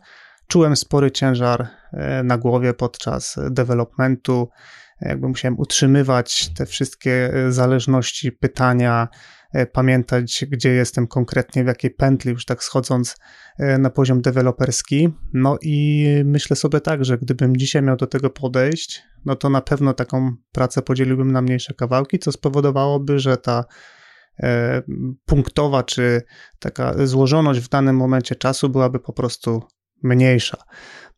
czułem 0.48 0.76
spory 0.76 1.12
ciężar 1.12 1.68
e, 1.94 2.24
na 2.24 2.38
głowie 2.38 2.74
podczas 2.74 3.40
developmentu. 3.50 4.50
Jakby 5.02 5.28
musiałem 5.28 5.60
utrzymywać 5.60 6.50
te 6.54 6.66
wszystkie 6.66 7.34
e, 7.34 7.52
zależności, 7.52 8.32
pytania, 8.32 9.08
e, 9.12 9.18
pamiętać, 9.72 10.46
gdzie 10.50 10.70
jestem 10.70 11.08
konkretnie, 11.08 11.64
w 11.64 11.68
jakiej 11.68 11.92
pętli, 11.92 12.32
już 12.32 12.46
tak 12.46 12.64
schodząc 12.64 13.16
na 13.80 13.90
poziom 13.90 14.22
deweloperski. 14.22 15.10
No 15.34 15.58
i 15.62 16.08
myślę 16.26 16.56
sobie 16.56 16.82
tak, 16.82 17.06
że 17.06 17.18
gdybym 17.18 17.58
dzisiaj 17.58 17.82
miał 17.82 17.96
do 17.96 18.08
tego 18.08 18.30
podejść, 18.30 19.04
no 19.26 19.36
to 19.36 19.50
na 19.50 19.62
pewno 19.62 19.94
taką 19.94 20.36
pracę 20.52 20.82
podzieliłbym 20.82 21.32
na 21.32 21.42
mniejsze 21.42 21.74
kawałki, 21.74 22.20
co 22.20 22.32
spowodowałoby, 22.32 23.20
że 23.20 23.38
ta 23.38 23.66
punktowa 25.26 25.84
czy 25.84 26.22
taka 26.60 27.08
złożoność 27.08 27.60
w 27.60 27.70
danym 27.70 27.96
momencie 27.96 28.36
czasu 28.36 28.70
byłaby 28.70 29.00
po 29.00 29.14
prostu 29.14 29.64
mniejsza. 30.04 30.58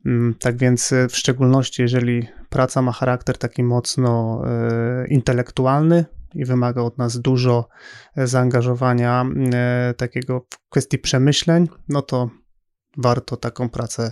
Mm, 0.06 0.36
tak 0.40 0.58
więc 0.58 0.94
e, 0.94 1.08
w 1.08 1.18
szczególności, 1.18 1.82
jeżeli 1.82 2.28
praca 2.50 2.82
ma 2.82 2.92
charakter 2.92 3.38
taki 3.38 3.64
mocno 3.64 4.42
e, 4.46 5.08
intelektualny 5.08 6.06
i 6.34 6.46
wymaga 6.46 6.82
od 6.82 6.98
nas 6.98 7.20
dużo 7.20 7.68
e, 8.16 8.28
zaangażowania 8.28 9.26
takiego 9.98 10.48
w 10.50 10.70
kwestii 10.70 11.00
przemyśleń, 11.00 11.68
no 11.90 12.02
to 12.02 12.30
warto 12.98 13.38
taką 13.38 13.70
pracę 13.70 14.12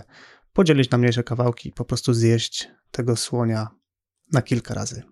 podzielić 0.52 0.90
na 0.90 0.98
mniejsze 0.98 1.24
kawałki 1.24 1.68
i 1.68 1.72
po 1.72 1.84
prostu 1.84 2.14
zjeść 2.14 2.70
tego 2.90 3.16
słonia 3.16 3.68
na 4.32 4.42
kilka 4.42 4.74
razy. 4.74 5.02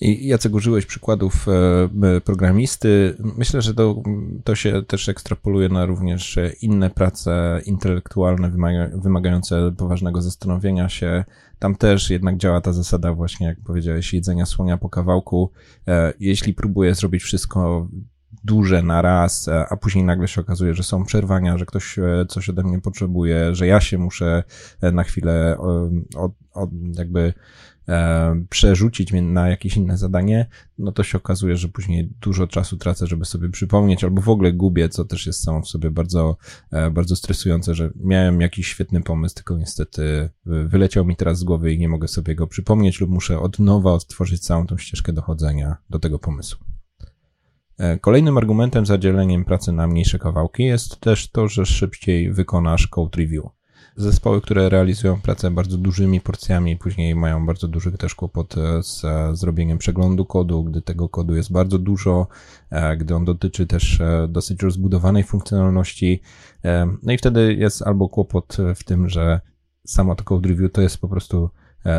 I 0.00 0.28
Jacek, 0.28 0.54
użyłeś 0.54 0.86
przykładów 0.86 1.46
e, 1.48 2.20
programisty. 2.20 3.16
Myślę, 3.36 3.62
że 3.62 3.74
to, 3.74 4.02
to 4.44 4.54
się 4.54 4.82
też 4.82 5.08
ekstrapoluje 5.08 5.68
na 5.68 5.86
również 5.86 6.38
inne 6.60 6.90
prace 6.90 7.60
intelektualne 7.64 8.50
wymagające 8.94 9.72
poważnego 9.76 10.22
zastanowienia 10.22 10.88
się. 10.88 11.24
Tam 11.58 11.76
też 11.76 12.10
jednak 12.10 12.36
działa 12.36 12.60
ta 12.60 12.72
zasada 12.72 13.14
właśnie, 13.14 13.46
jak 13.46 13.60
powiedziałeś, 13.60 14.14
jedzenia 14.14 14.46
słonia 14.46 14.76
po 14.76 14.88
kawałku. 14.88 15.50
E, 15.88 16.12
jeśli 16.20 16.54
próbuję 16.54 16.94
zrobić 16.94 17.22
wszystko 17.22 17.88
duże 18.44 18.82
na 18.82 19.02
raz, 19.02 19.48
a 19.70 19.76
później 19.76 20.04
nagle 20.04 20.28
się 20.28 20.40
okazuje, 20.40 20.74
że 20.74 20.82
są 20.82 21.04
przerwania, 21.04 21.58
że 21.58 21.66
ktoś 21.66 21.98
e, 21.98 22.26
coś 22.28 22.48
ode 22.48 22.62
mnie 22.62 22.80
potrzebuje, 22.80 23.54
że 23.54 23.66
ja 23.66 23.80
się 23.80 23.98
muszę 23.98 24.42
na 24.92 25.04
chwilę 25.04 25.56
od, 26.16 26.32
od, 26.52 26.70
jakby 26.98 27.32
e, 27.88 28.44
przerzucić 28.48 29.12
na 29.22 29.48
jakieś 29.48 29.76
inne 29.76 29.98
zadanie, 29.98 30.46
no 30.78 30.92
to 30.92 31.02
się 31.02 31.18
okazuje, 31.18 31.56
że 31.56 31.68
później 31.68 32.10
dużo 32.20 32.46
czasu 32.46 32.76
tracę, 32.76 33.06
żeby 33.06 33.24
sobie 33.24 33.48
przypomnieć, 33.48 34.04
albo 34.04 34.22
w 34.22 34.28
ogóle 34.28 34.52
gubię, 34.52 34.88
co 34.88 35.04
też 35.04 35.26
jest 35.26 35.44
samo 35.44 35.62
w 35.62 35.68
sobie 35.68 35.90
bardzo, 35.90 36.36
e, 36.70 36.90
bardzo 36.90 37.16
stresujące, 37.16 37.74
że 37.74 37.90
miałem 37.96 38.40
jakiś 38.40 38.68
świetny 38.68 39.00
pomysł, 39.00 39.34
tylko 39.34 39.56
niestety 39.56 40.30
wyleciał 40.44 41.04
mi 41.04 41.16
teraz 41.16 41.38
z 41.38 41.44
głowy 41.44 41.72
i 41.72 41.78
nie 41.78 41.88
mogę 41.88 42.08
sobie 42.08 42.34
go 42.34 42.46
przypomnieć, 42.46 43.00
lub 43.00 43.10
muszę 43.10 43.40
od 43.40 43.58
nowa 43.58 43.92
odtworzyć 43.92 44.40
całą 44.40 44.66
tą 44.66 44.78
ścieżkę 44.78 45.12
dochodzenia 45.12 45.76
do 45.90 45.98
tego 45.98 46.18
pomysłu. 46.18 46.68
E, 47.78 47.98
kolejnym 47.98 48.38
argumentem 48.38 48.86
za 48.86 48.98
dzieleniem 48.98 49.44
pracy 49.44 49.72
na 49.72 49.86
mniejsze 49.86 50.18
kawałki 50.18 50.64
jest 50.64 51.00
też 51.00 51.30
to, 51.30 51.48
że 51.48 51.66
szybciej 51.66 52.32
wykonasz 52.32 52.86
code 52.86 53.18
review 53.18 53.44
zespoły, 53.98 54.40
które 54.40 54.68
realizują 54.68 55.20
pracę 55.20 55.50
bardzo 55.50 55.78
dużymi 55.78 56.20
porcjami, 56.20 56.76
później 56.76 57.14
mają 57.14 57.46
bardzo 57.46 57.68
duży 57.68 57.92
też 57.92 58.14
kłopot 58.14 58.58
e, 58.58 58.82
z 58.82 59.04
e, 59.04 59.36
zrobieniem 59.36 59.78
przeglądu 59.78 60.24
kodu, 60.24 60.64
gdy 60.64 60.82
tego 60.82 61.08
kodu 61.08 61.36
jest 61.36 61.52
bardzo 61.52 61.78
dużo, 61.78 62.26
e, 62.70 62.96
gdy 62.96 63.14
on 63.14 63.24
dotyczy 63.24 63.66
też 63.66 64.02
dosyć 64.28 64.62
rozbudowanej 64.62 65.24
funkcjonalności. 65.24 66.22
No 67.02 67.12
i 67.12 67.18
wtedy 67.18 67.54
jest 67.54 67.82
albo 67.82 68.08
kłopot 68.08 68.56
w 68.74 68.84
tym, 68.84 69.08
że 69.08 69.40
samo 69.86 70.14
to 70.14 70.24
code 70.24 70.48
review 70.48 70.72
to 70.72 70.82
jest 70.82 70.98
po 70.98 71.08
prostu 71.08 71.50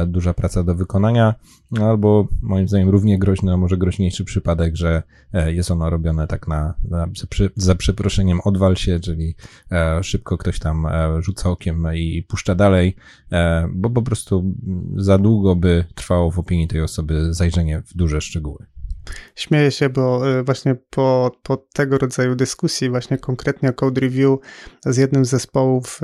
duża 0.08 0.34
praca 0.34 0.64
do 0.64 0.76
wykonania, 0.76 1.36
albo 1.82 2.28
moim 2.42 2.68
zdaniem 2.68 2.90
równie 2.90 3.20
groźny, 3.20 3.54
a 3.54 3.58
może 3.58 3.78
groźniejszy 3.78 4.26
przypadek, 4.26 4.76
że 4.76 5.04
e, 5.34 5.54
jest 5.54 5.72
ono 5.72 5.90
robione 5.90 6.28
tak 6.28 6.48
na, 6.48 6.74
na 6.90 7.08
za 7.56 7.76
przeproszeniem 7.76 8.40
odwal 8.44 8.76
się, 8.76 9.00
czyli 9.00 9.36
e, 9.72 10.04
szybko 10.04 10.38
ktoś 10.38 10.60
tam 10.60 10.88
rzuca 11.20 11.50
okiem 11.50 11.88
i 11.96 12.24
puszcza 12.24 12.56
dalej, 12.56 12.96
bo 13.74 13.90
po 13.90 14.02
prostu 14.02 14.56
za 14.96 15.18
długo 15.18 15.56
by 15.56 15.86
trwało 15.96 16.32
w 16.32 16.40
opinii 16.40 16.68
tej 16.68 16.82
osoby 16.82 17.34
zajrzenie 17.34 17.82
w 17.82 17.94
duże 17.98 18.22
szczegóły. 18.22 18.66
Śmieję 19.36 19.72
się, 19.72 19.90
bo 19.90 20.30
y, 20.40 20.44
właśnie 20.44 20.76
po, 20.90 21.32
po 21.44 21.58
tego 21.58 21.98
rodzaju 21.98 22.36
dyskusji, 22.36 22.90
właśnie 22.90 23.18
konkretnie 23.18 23.70
o 23.70 23.74
Code 23.74 24.02
Review, 24.02 24.40
z 24.86 24.98
jednym 24.98 25.26
z 25.26 25.30
zespołów, 25.30 26.00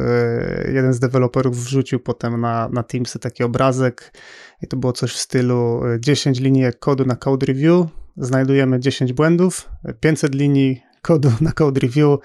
y, 0.67 0.71
jeden 0.73 0.93
z 0.93 0.99
deweloperów 0.99 1.57
wrzucił 1.57 1.99
potem 1.99 2.41
na, 2.41 2.69
na 2.69 2.83
Teamsy 2.83 3.19
taki 3.19 3.43
obrazek 3.43 4.13
i 4.61 4.67
to 4.67 4.77
było 4.77 4.93
coś 4.93 5.13
w 5.13 5.19
stylu 5.19 5.81
10 5.99 6.39
y, 6.39 6.43
linijek 6.43 6.79
kodu 6.79 7.05
na 7.05 7.15
Code 7.15 7.45
Review, 7.45 7.87
znajdujemy 8.17 8.79
10 8.79 9.13
błędów, 9.13 9.69
500 9.99 10.35
linii 10.35 10.81
kodu 11.01 11.31
na 11.41 11.51
Code 11.51 11.79
Review, 11.79 12.19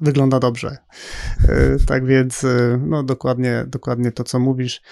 wygląda 0.00 0.38
dobrze. 0.38 0.76
Tak 1.86 2.06
więc, 2.06 2.46
no 2.86 3.02
dokładnie, 3.02 3.64
dokładnie 3.68 4.12
to, 4.12 4.24
co 4.24 4.38
mówisz. 4.38 4.82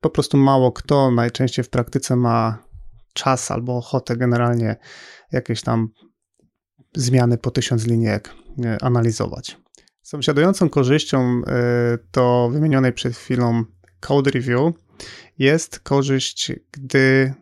Po 0.00 0.10
prostu 0.10 0.36
mało 0.36 0.72
kto 0.72 1.10
najczęściej 1.10 1.64
w 1.64 1.70
praktyce 1.70 2.16
ma 2.16 2.65
czas 3.16 3.50
albo 3.50 3.76
ochotę 3.76 4.16
generalnie 4.16 4.76
jakieś 5.32 5.62
tam 5.62 5.88
zmiany 6.94 7.38
po 7.38 7.50
tysiąc 7.50 7.86
linijek 7.86 8.34
e, 8.64 8.82
analizować. 8.82 9.56
Sąsiadującą 10.02 10.68
korzyścią 10.68 11.42
e, 11.46 11.98
to 12.10 12.50
wymienionej 12.52 12.92
przed 12.92 13.16
chwilą 13.16 13.64
code 14.00 14.30
review 14.30 14.74
jest 15.38 15.80
korzyść, 15.80 16.52
gdy 16.72 17.34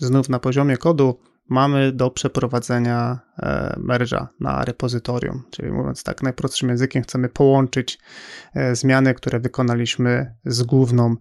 znów 0.00 0.28
na 0.28 0.38
poziomie 0.38 0.76
kodu 0.76 1.20
mamy 1.48 1.92
do 1.92 2.10
przeprowadzenia 2.10 3.18
e, 3.38 3.76
merge'a 3.80 4.26
na 4.40 4.64
repozytorium. 4.64 5.42
Czyli 5.50 5.72
mówiąc 5.72 6.02
tak 6.02 6.22
najprostszym 6.22 6.68
językiem, 6.68 7.02
chcemy 7.02 7.28
połączyć 7.28 7.98
zmiany, 8.72 9.14
które 9.14 9.40
wykonaliśmy 9.40 10.34
z 10.44 10.62
główną 10.62 11.16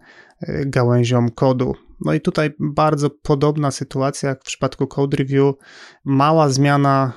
gałęzią 0.66 1.30
kodu. 1.30 1.76
No 2.06 2.14
i 2.14 2.22
tutaj 2.22 2.54
bardzo 2.60 3.10
podobna 3.10 3.72
sytuacja 3.72 4.30
jak 4.30 4.42
w 4.42 4.46
przypadku 4.46 4.88
Code 4.88 5.18
Review. 5.18 5.56
Mała 6.06 6.50
zmiana 6.50 7.14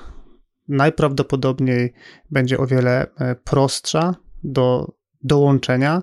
najprawdopodobniej 0.67 1.93
będzie 2.31 2.57
o 2.57 2.67
wiele 2.67 3.07
e, 3.15 3.35
prostsza 3.35 4.15
do 4.43 4.93
dołączenia 5.23 5.95
e, 5.95 6.01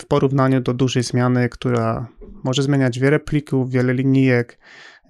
w 0.00 0.06
porównaniu 0.08 0.60
do 0.60 0.74
dużej 0.74 1.02
zmiany, 1.02 1.48
która 1.48 2.08
może 2.44 2.62
zmieniać 2.62 2.98
wiele 2.98 3.20
plików, 3.20 3.70
wiele 3.70 3.94
linijek. 3.94 4.58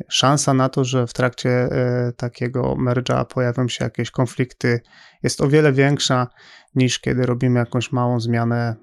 Szansa 0.09 0.55
na 0.55 0.69
to, 0.69 0.85
że 0.85 1.07
w 1.07 1.13
trakcie 1.13 1.51
e, 1.51 2.13
takiego 2.17 2.77
merge'a 2.77 3.25
pojawią 3.25 3.69
się 3.69 3.85
jakieś 3.85 4.11
konflikty, 4.11 4.81
jest 5.23 5.41
o 5.41 5.49
wiele 5.49 5.73
większa 5.73 6.27
niż 6.75 6.99
kiedy 6.99 7.27
robimy 7.27 7.59
jakąś 7.59 7.93
małą 7.93 8.21
zmianę 8.21 8.77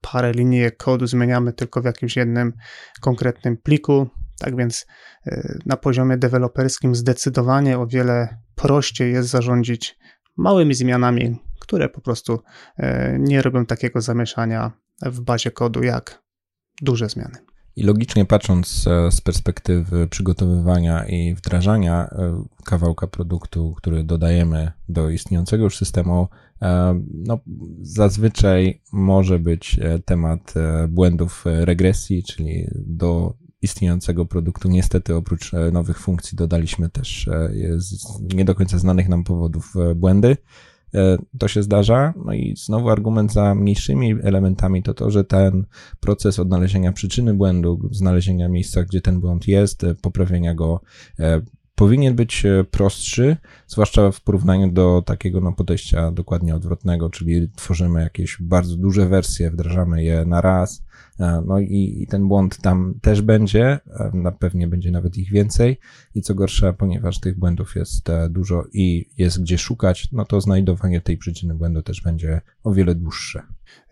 parę 0.00 0.32
linijek 0.32 0.76
kodu 0.76 1.06
zmieniamy 1.06 1.52
tylko 1.52 1.82
w 1.82 1.84
jakimś 1.84 2.16
jednym 2.16 2.52
konkretnym 3.00 3.56
pliku. 3.56 4.08
Tak 4.38 4.56
więc 4.56 4.86
y, 5.26 5.58
na 5.66 5.76
poziomie 5.76 6.16
deweloperskim 6.16 6.94
zdecydowanie 6.94 7.78
o 7.78 7.86
wiele 7.86 8.36
prościej 8.54 9.12
jest 9.12 9.28
zarządzić 9.28 9.98
małymi 10.36 10.74
zmianami, 10.74 11.38
które 11.60 11.88
po 11.88 12.00
prostu 12.00 12.42
y, 12.78 12.84
nie 13.18 13.42
robią 13.42 13.66
takiego 13.66 14.00
zamieszania 14.00 14.72
w 15.02 15.20
bazie 15.20 15.50
kodu 15.50 15.82
jak 15.82 16.22
duże 16.82 17.08
zmiany. 17.08 17.49
I 17.80 17.82
logicznie 17.82 18.24
patrząc 18.24 18.86
e, 18.86 19.12
z 19.12 19.20
perspektywy 19.20 20.08
przygotowywania 20.08 21.06
i 21.06 21.34
wdrażania 21.34 22.08
e, 22.12 22.44
kawałka 22.64 23.06
produktu, 23.06 23.74
który 23.76 24.04
dodajemy 24.04 24.72
do 24.88 25.10
istniejącego 25.10 25.64
już 25.64 25.76
systemu, 25.76 26.28
e, 26.62 27.00
no, 27.14 27.38
zazwyczaj 27.82 28.80
może 28.92 29.38
być 29.38 29.80
temat 30.04 30.54
błędów 30.88 31.44
regresji, 31.46 32.22
czyli 32.22 32.66
do 32.74 33.34
istniejącego 33.62 34.26
produktu. 34.26 34.68
Niestety, 34.68 35.14
oprócz 35.14 35.52
nowych 35.72 35.98
funkcji, 35.98 36.36
dodaliśmy 36.36 36.90
też 36.90 37.30
nie 38.34 38.44
do 38.44 38.54
końca 38.54 38.78
znanych 38.78 39.08
nam 39.08 39.24
powodów 39.24 39.74
błędy. 39.96 40.36
To 41.38 41.48
się 41.48 41.62
zdarza. 41.62 42.14
No 42.24 42.32
i 42.32 42.54
znowu 42.56 42.90
argument 42.90 43.32
za 43.32 43.54
mniejszymi 43.54 44.14
elementami 44.22 44.82
to 44.82 44.94
to, 44.94 45.10
że 45.10 45.24
ten 45.24 45.64
proces 46.00 46.38
odnalezienia 46.38 46.92
przyczyny 46.92 47.34
błędu, 47.34 47.88
znalezienia 47.90 48.48
miejsca, 48.48 48.82
gdzie 48.82 49.00
ten 49.00 49.20
błąd 49.20 49.48
jest, 49.48 49.86
poprawienia 50.02 50.54
go 50.54 50.80
powinien 51.80 52.14
być 52.14 52.46
e, 52.46 52.64
prostszy, 52.64 53.36
zwłaszcza 53.66 54.10
w 54.10 54.20
porównaniu 54.20 54.72
do 54.72 55.02
takiego 55.06 55.40
no, 55.40 55.52
podejścia 55.52 56.10
dokładnie 56.10 56.54
odwrotnego, 56.54 57.10
czyli 57.10 57.50
tworzymy 57.56 58.02
jakieś 58.02 58.36
bardzo 58.40 58.76
duże 58.76 59.08
wersje, 59.08 59.50
wdrażamy 59.50 60.04
je 60.04 60.24
na 60.24 60.40
raz, 60.40 60.78
e, 60.78 60.89
no 61.46 61.58
i, 61.58 61.98
i 62.02 62.06
ten 62.06 62.28
błąd 62.28 62.58
tam 62.58 62.94
też 63.02 63.22
będzie, 63.22 63.64
e, 63.64 64.10
na 64.14 64.32
pewnie 64.32 64.68
będzie 64.68 64.90
nawet 64.90 65.16
ich 65.16 65.30
więcej 65.30 65.78
i 66.14 66.22
co 66.22 66.34
gorsza, 66.34 66.72
ponieważ 66.72 67.20
tych 67.20 67.38
błędów 67.38 67.76
jest 67.76 68.08
dużo 68.30 68.64
i 68.72 69.10
jest 69.18 69.42
gdzie 69.42 69.58
szukać, 69.58 70.08
no 70.12 70.24
to 70.24 70.40
znajdowanie 70.40 71.00
tej 71.00 71.18
przyczyny 71.18 71.54
błędu 71.54 71.82
też 71.82 72.00
będzie 72.00 72.40
o 72.64 72.72
wiele 72.72 72.94
dłuższe. 72.94 73.42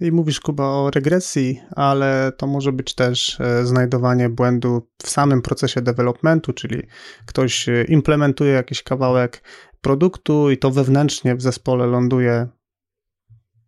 I 0.00 0.12
mówisz, 0.12 0.40
Kuba, 0.40 0.64
o 0.64 0.90
regresji, 0.90 1.60
ale 1.70 2.32
to 2.36 2.46
może 2.46 2.72
być 2.72 2.94
też 2.94 3.40
e, 3.40 3.66
znajdowanie 3.66 4.28
błędu 4.28 4.88
w 5.02 5.08
samym 5.08 5.42
procesie 5.42 5.80
developmentu, 5.82 6.52
czyli 6.52 6.82
ktoś 7.26 7.68
e, 7.68 7.84
implementuje 7.84 8.52
jakiś 8.52 8.82
kawałek 8.82 9.42
produktu 9.80 10.50
i 10.50 10.58
to 10.58 10.70
wewnętrznie 10.70 11.36
w 11.36 11.42
zespole 11.42 11.86
ląduje 11.86 12.48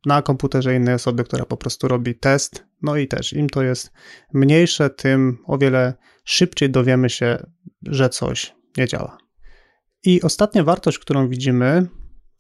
na 0.07 0.23
komputerze 0.23 0.77
innej 0.77 0.95
osoby, 0.95 1.25
która 1.25 1.45
po 1.45 1.57
prostu 1.57 1.89
robi 1.89 2.15
test. 2.15 2.65
No 2.83 2.97
i 2.97 3.09
też 3.09 3.33
im 3.33 3.51
to 3.51 3.63
jest 3.63 3.93
mniejsze, 4.33 4.91
tym 4.91 5.39
o 5.47 5.59
wiele 5.59 5.95
szybciej 6.25 6.71
dowiemy 6.71 7.11
się, 7.11 7.47
że 7.83 8.09
coś 8.09 8.55
nie 8.77 8.87
działa. 8.87 9.19
I 10.05 10.23
ostatnia 10.23 10.65
wartość, 10.65 10.99
którą 10.99 11.29
widzimy 11.29 11.87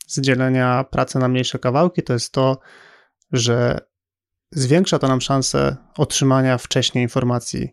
z 0.06 0.20
dzielenia 0.20 0.84
pracy 0.84 1.18
na 1.18 1.28
mniejsze 1.28 1.58
kawałki, 1.58 2.02
to 2.02 2.12
jest 2.12 2.32
to, 2.32 2.58
że 3.32 3.78
zwiększa 4.50 4.98
to 4.98 5.08
nam 5.08 5.20
szansę 5.20 5.76
otrzymania 5.96 6.58
wcześniej 6.58 7.04
informacji 7.04 7.68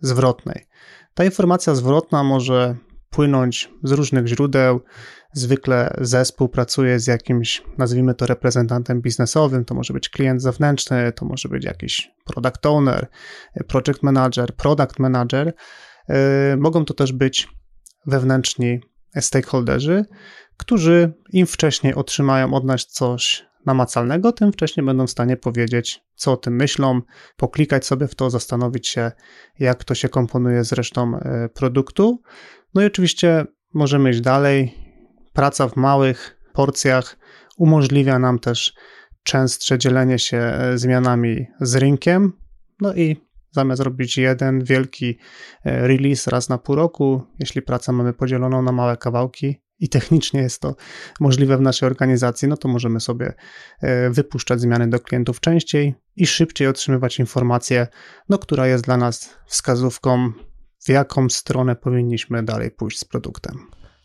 zwrotnej. 0.00 0.66
Ta 1.14 1.24
informacja 1.24 1.74
zwrotna 1.74 2.22
może 2.22 2.76
płynąć 3.10 3.70
z 3.82 3.92
różnych 3.92 4.26
źródeł. 4.26 4.80
Zwykle 5.32 5.96
zespół 6.00 6.48
pracuje 6.48 7.00
z 7.00 7.06
jakimś, 7.06 7.62
nazwijmy 7.78 8.14
to, 8.14 8.26
reprezentantem 8.26 9.00
biznesowym. 9.00 9.64
To 9.64 9.74
może 9.74 9.94
być 9.94 10.08
klient 10.08 10.42
zewnętrzny, 10.42 11.12
to 11.12 11.24
może 11.24 11.48
być 11.48 11.64
jakiś 11.64 12.10
product 12.24 12.66
owner, 12.66 13.06
project 13.68 14.02
manager, 14.02 14.56
product 14.56 14.98
manager. 14.98 15.52
E, 16.08 16.56
mogą 16.56 16.84
to 16.84 16.94
też 16.94 17.12
być 17.12 17.48
wewnętrzni 18.06 18.80
stakeholderzy, 19.20 20.04
którzy 20.56 21.12
im 21.32 21.46
wcześniej 21.46 21.94
otrzymają 21.94 22.54
od 22.54 22.64
nas 22.64 22.86
coś 22.86 23.49
namacalnego, 23.66 24.32
tym 24.32 24.52
wcześniej 24.52 24.86
będą 24.86 25.06
w 25.06 25.10
stanie 25.10 25.36
powiedzieć, 25.36 26.04
co 26.14 26.32
o 26.32 26.36
tym 26.36 26.56
myślą, 26.56 27.00
poklikać 27.36 27.86
sobie 27.86 28.08
w 28.08 28.14
to, 28.14 28.30
zastanowić 28.30 28.88
się, 28.88 29.12
jak 29.58 29.84
to 29.84 29.94
się 29.94 30.08
komponuje 30.08 30.64
z 30.64 30.72
resztą 30.72 31.16
e, 31.16 31.48
produktu. 31.48 32.22
No 32.74 32.82
i 32.82 32.86
oczywiście 32.86 33.44
możemy 33.74 34.10
iść 34.10 34.20
dalej. 34.20 34.74
Praca 35.32 35.68
w 35.68 35.76
małych 35.76 36.40
porcjach 36.52 37.16
umożliwia 37.56 38.18
nam 38.18 38.38
też 38.38 38.74
częstsze 39.22 39.78
dzielenie 39.78 40.18
się 40.18 40.36
e, 40.36 40.78
zmianami 40.78 41.46
z 41.60 41.76
rynkiem. 41.76 42.32
No 42.80 42.94
i 42.94 43.16
zamiast 43.50 43.82
robić 43.82 44.18
jeden 44.18 44.64
wielki 44.64 45.18
e, 45.64 45.88
release 45.88 46.30
raz 46.30 46.48
na 46.48 46.58
pół 46.58 46.74
roku, 46.76 47.22
jeśli 47.38 47.62
pracę 47.62 47.92
mamy 47.92 48.12
podzieloną 48.12 48.62
na 48.62 48.72
małe 48.72 48.96
kawałki, 48.96 49.60
i 49.80 49.88
technicznie 49.88 50.40
jest 50.40 50.62
to 50.62 50.74
możliwe 51.20 51.56
w 51.56 51.60
naszej 51.60 51.86
organizacji, 51.86 52.48
no 52.48 52.56
to 52.56 52.68
możemy 52.68 53.00
sobie 53.00 53.34
e, 53.80 54.10
wypuszczać 54.10 54.60
zmiany 54.60 54.90
do 54.90 55.00
klientów 55.00 55.40
częściej 55.40 55.94
i 56.16 56.26
szybciej 56.26 56.68
otrzymywać 56.68 57.18
informację, 57.18 57.86
no, 58.28 58.38
która 58.38 58.66
jest 58.66 58.84
dla 58.84 58.96
nas 58.96 59.36
wskazówką, 59.46 60.32
w 60.84 60.88
jaką 60.88 61.28
stronę 61.28 61.76
powinniśmy 61.76 62.42
dalej 62.42 62.70
pójść 62.70 62.98
z 62.98 63.04
produktem. 63.04 63.58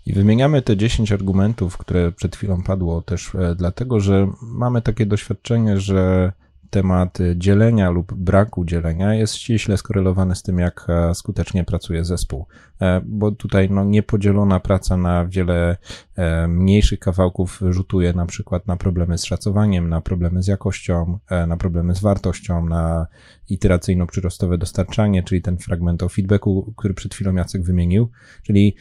I 0.06 0.14
wymieniamy 0.14 0.62
te 0.62 0.78
10 0.78 1.12
argumentów, 1.12 1.78
które 1.78 2.12
przed 2.12 2.36
chwilą 2.36 2.64
padło, 2.64 3.02
też 3.02 3.36
e, 3.36 3.56
dlatego, 3.56 4.00
że 4.00 4.28
mamy 4.42 4.82
takie 4.82 5.06
doświadczenie, 5.06 5.80
że 5.80 6.32
temat 6.76 7.18
dzielenia 7.36 7.90
lub 7.90 8.14
braku 8.14 8.66
dzielenia 8.66 9.14
jest 9.14 9.36
ściśle 9.36 9.78
skorelowany 9.78 10.36
z 10.36 10.44
tym, 10.44 10.60
jak 10.60 10.88
e, 10.90 11.16
skutecznie 11.16 11.64
pracuje 11.64 12.06
zespół. 12.06 12.46
E, 12.82 13.02
bo 13.06 13.32
tutaj 13.32 13.70
no, 13.70 13.84
niepodzielona 13.84 14.60
praca 14.60 14.98
na 14.98 15.26
wiele 15.26 15.78
e, 16.16 16.48
mniejszych 16.48 17.00
kawałków 17.00 17.62
rzutuje 17.70 18.14
na 18.14 18.26
przykład 18.26 18.68
na 18.68 18.78
problemy 18.78 19.18
z 19.18 19.26
szacowaniem, 19.26 19.90
na 19.90 20.02
problemy 20.02 20.44
z 20.44 20.48
jakością, 20.48 21.20
na 21.48 21.58
problemy 21.58 21.96
z 21.96 22.02
wartością, 22.02 22.66
na 22.66 23.08
iteracyjno-przyrostowe 23.50 24.58
dostarczanie, 24.58 25.24
czyli 25.24 25.42
ten 25.42 25.58
fragment 25.58 26.04
o 26.04 26.10
feedbacku, 26.10 26.74
który 26.78 26.94
przed 26.94 27.16
chwilą 27.16 27.36
Jacek 27.36 27.64
wymienił, 27.64 28.10
czyli 28.44 28.76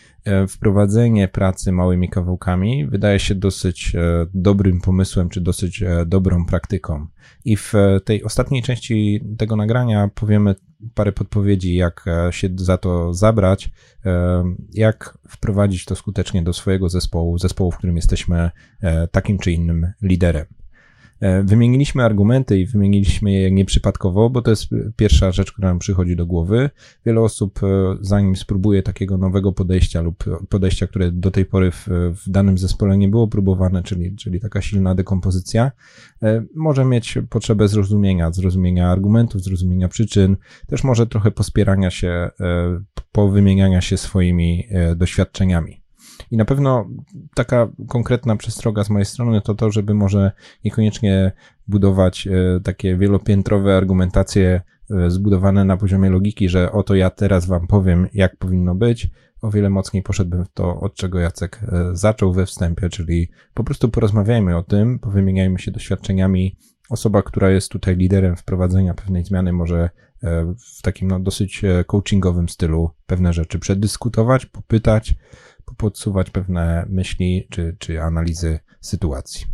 wprowadzenie 0.48 1.28
pracy 1.28 1.72
małymi 1.72 2.08
kawałkami 2.08 2.86
wydaje 2.86 3.18
się 3.18 3.34
dosyć 3.34 3.96
dobrym 4.34 4.80
pomysłem, 4.80 5.28
czy 5.28 5.40
dosyć 5.40 5.84
dobrą 6.06 6.46
praktyką. 6.46 7.06
I 7.44 7.56
w 7.56 7.72
tej 8.04 8.24
ostatniej 8.24 8.62
części 8.62 9.20
tego 9.38 9.56
nagrania 9.56 10.10
powiemy 10.14 10.54
parę 10.94 11.12
podpowiedzi, 11.12 11.74
jak 11.74 12.04
e, 12.06 12.32
się 12.32 12.48
za 12.56 12.78
to 12.78 13.14
zabrać, 13.14 13.70
e, 14.06 14.44
jak 14.72 15.18
wprowadzić 15.28 15.84
to 15.84 15.96
skutecznie 15.96 16.42
do 16.42 16.52
swojego 16.52 16.88
zespołu, 16.88 17.38
zespołu, 17.38 17.70
w 17.70 17.78
którym 17.78 17.96
jesteśmy 17.96 18.50
e, 18.80 19.08
takim 19.08 19.38
czy 19.38 19.52
innym 19.52 19.92
liderem. 20.02 20.46
E, 21.24 21.42
wymieniliśmy 21.42 22.04
argumenty 22.04 22.58
i 22.58 22.66
wymieniliśmy 22.66 23.32
je 23.32 23.50
nieprzypadkowo, 23.50 24.30
bo 24.30 24.42
to 24.42 24.50
jest 24.50 24.66
pierwsza 24.96 25.32
rzecz, 25.32 25.52
która 25.52 25.68
nam 25.68 25.78
przychodzi 25.78 26.16
do 26.16 26.26
głowy. 26.26 26.70
Wiele 27.06 27.20
osób, 27.20 27.60
e, 27.62 27.66
zanim 28.00 28.36
spróbuje 28.36 28.82
takiego 28.82 29.18
nowego 29.18 29.52
podejścia 29.52 30.00
lub 30.00 30.24
podejścia, 30.48 30.86
które 30.86 31.12
do 31.12 31.30
tej 31.30 31.44
pory 31.44 31.70
w, 31.70 31.88
w 32.24 32.30
danym 32.30 32.58
zespole 32.58 32.98
nie 32.98 33.08
było 33.08 33.28
próbowane, 33.28 33.82
czyli, 33.82 34.16
czyli 34.16 34.40
taka 34.40 34.62
silna 34.62 34.94
dekompozycja, 34.94 35.72
e, 36.22 36.44
może 36.54 36.84
mieć 36.84 37.18
potrzebę 37.30 37.68
zrozumienia, 37.68 38.32
zrozumienia 38.32 38.90
argumentów, 38.90 39.42
zrozumienia 39.42 39.88
przyczyn, 39.88 40.36
też 40.66 40.84
może 40.84 41.06
trochę 41.06 41.30
pospierania 41.30 41.90
się, 41.90 42.30
powymieniania 43.12 43.80
się 43.80 43.96
swoimi 43.96 44.68
doświadczeniami. 44.96 45.83
I 46.30 46.36
na 46.36 46.44
pewno 46.44 46.88
taka 47.34 47.68
konkretna 47.88 48.36
przestroga 48.36 48.84
z 48.84 48.90
mojej 48.90 49.06
strony 49.06 49.40
to 49.40 49.54
to, 49.54 49.70
żeby 49.70 49.94
może 49.94 50.32
niekoniecznie 50.64 51.32
budować 51.68 52.26
e, 52.26 52.60
takie 52.60 52.96
wielopiętrowe 52.96 53.76
argumentacje 53.76 54.60
e, 54.90 55.10
zbudowane 55.10 55.64
na 55.64 55.76
poziomie 55.76 56.10
logiki, 56.10 56.48
że 56.48 56.72
oto 56.72 56.94
ja 56.94 57.10
teraz 57.10 57.46
wam 57.46 57.66
powiem, 57.66 58.08
jak 58.14 58.36
powinno 58.36 58.74
być. 58.74 59.10
O 59.42 59.50
wiele 59.50 59.70
mocniej 59.70 60.02
poszedłbym 60.02 60.44
w 60.44 60.52
to, 60.52 60.80
od 60.80 60.94
czego 60.94 61.18
Jacek 61.18 61.60
e, 61.62 61.90
zaczął 61.92 62.32
we 62.32 62.46
wstępie, 62.46 62.88
czyli 62.88 63.30
po 63.54 63.64
prostu 63.64 63.88
porozmawiajmy 63.88 64.56
o 64.56 64.62
tym, 64.62 64.98
powymieniajmy 64.98 65.58
się 65.58 65.70
doświadczeniami. 65.70 66.56
Osoba, 66.90 67.22
która 67.22 67.50
jest 67.50 67.68
tutaj 67.68 67.96
liderem 67.96 68.36
wprowadzenia 68.36 68.94
pewnej 68.94 69.24
zmiany, 69.24 69.52
może 69.52 69.90
w 70.78 70.82
takim 70.82 71.08
no, 71.08 71.20
dosyć 71.20 71.62
coachingowym 71.86 72.48
stylu 72.48 72.90
pewne 73.06 73.32
rzeczy 73.32 73.58
przedyskutować, 73.58 74.46
popytać, 74.46 75.14
podsuwać 75.76 76.30
pewne 76.30 76.86
myśli 76.88 77.46
czy, 77.50 77.76
czy 77.78 78.02
analizy 78.02 78.58
sytuacji. 78.80 79.46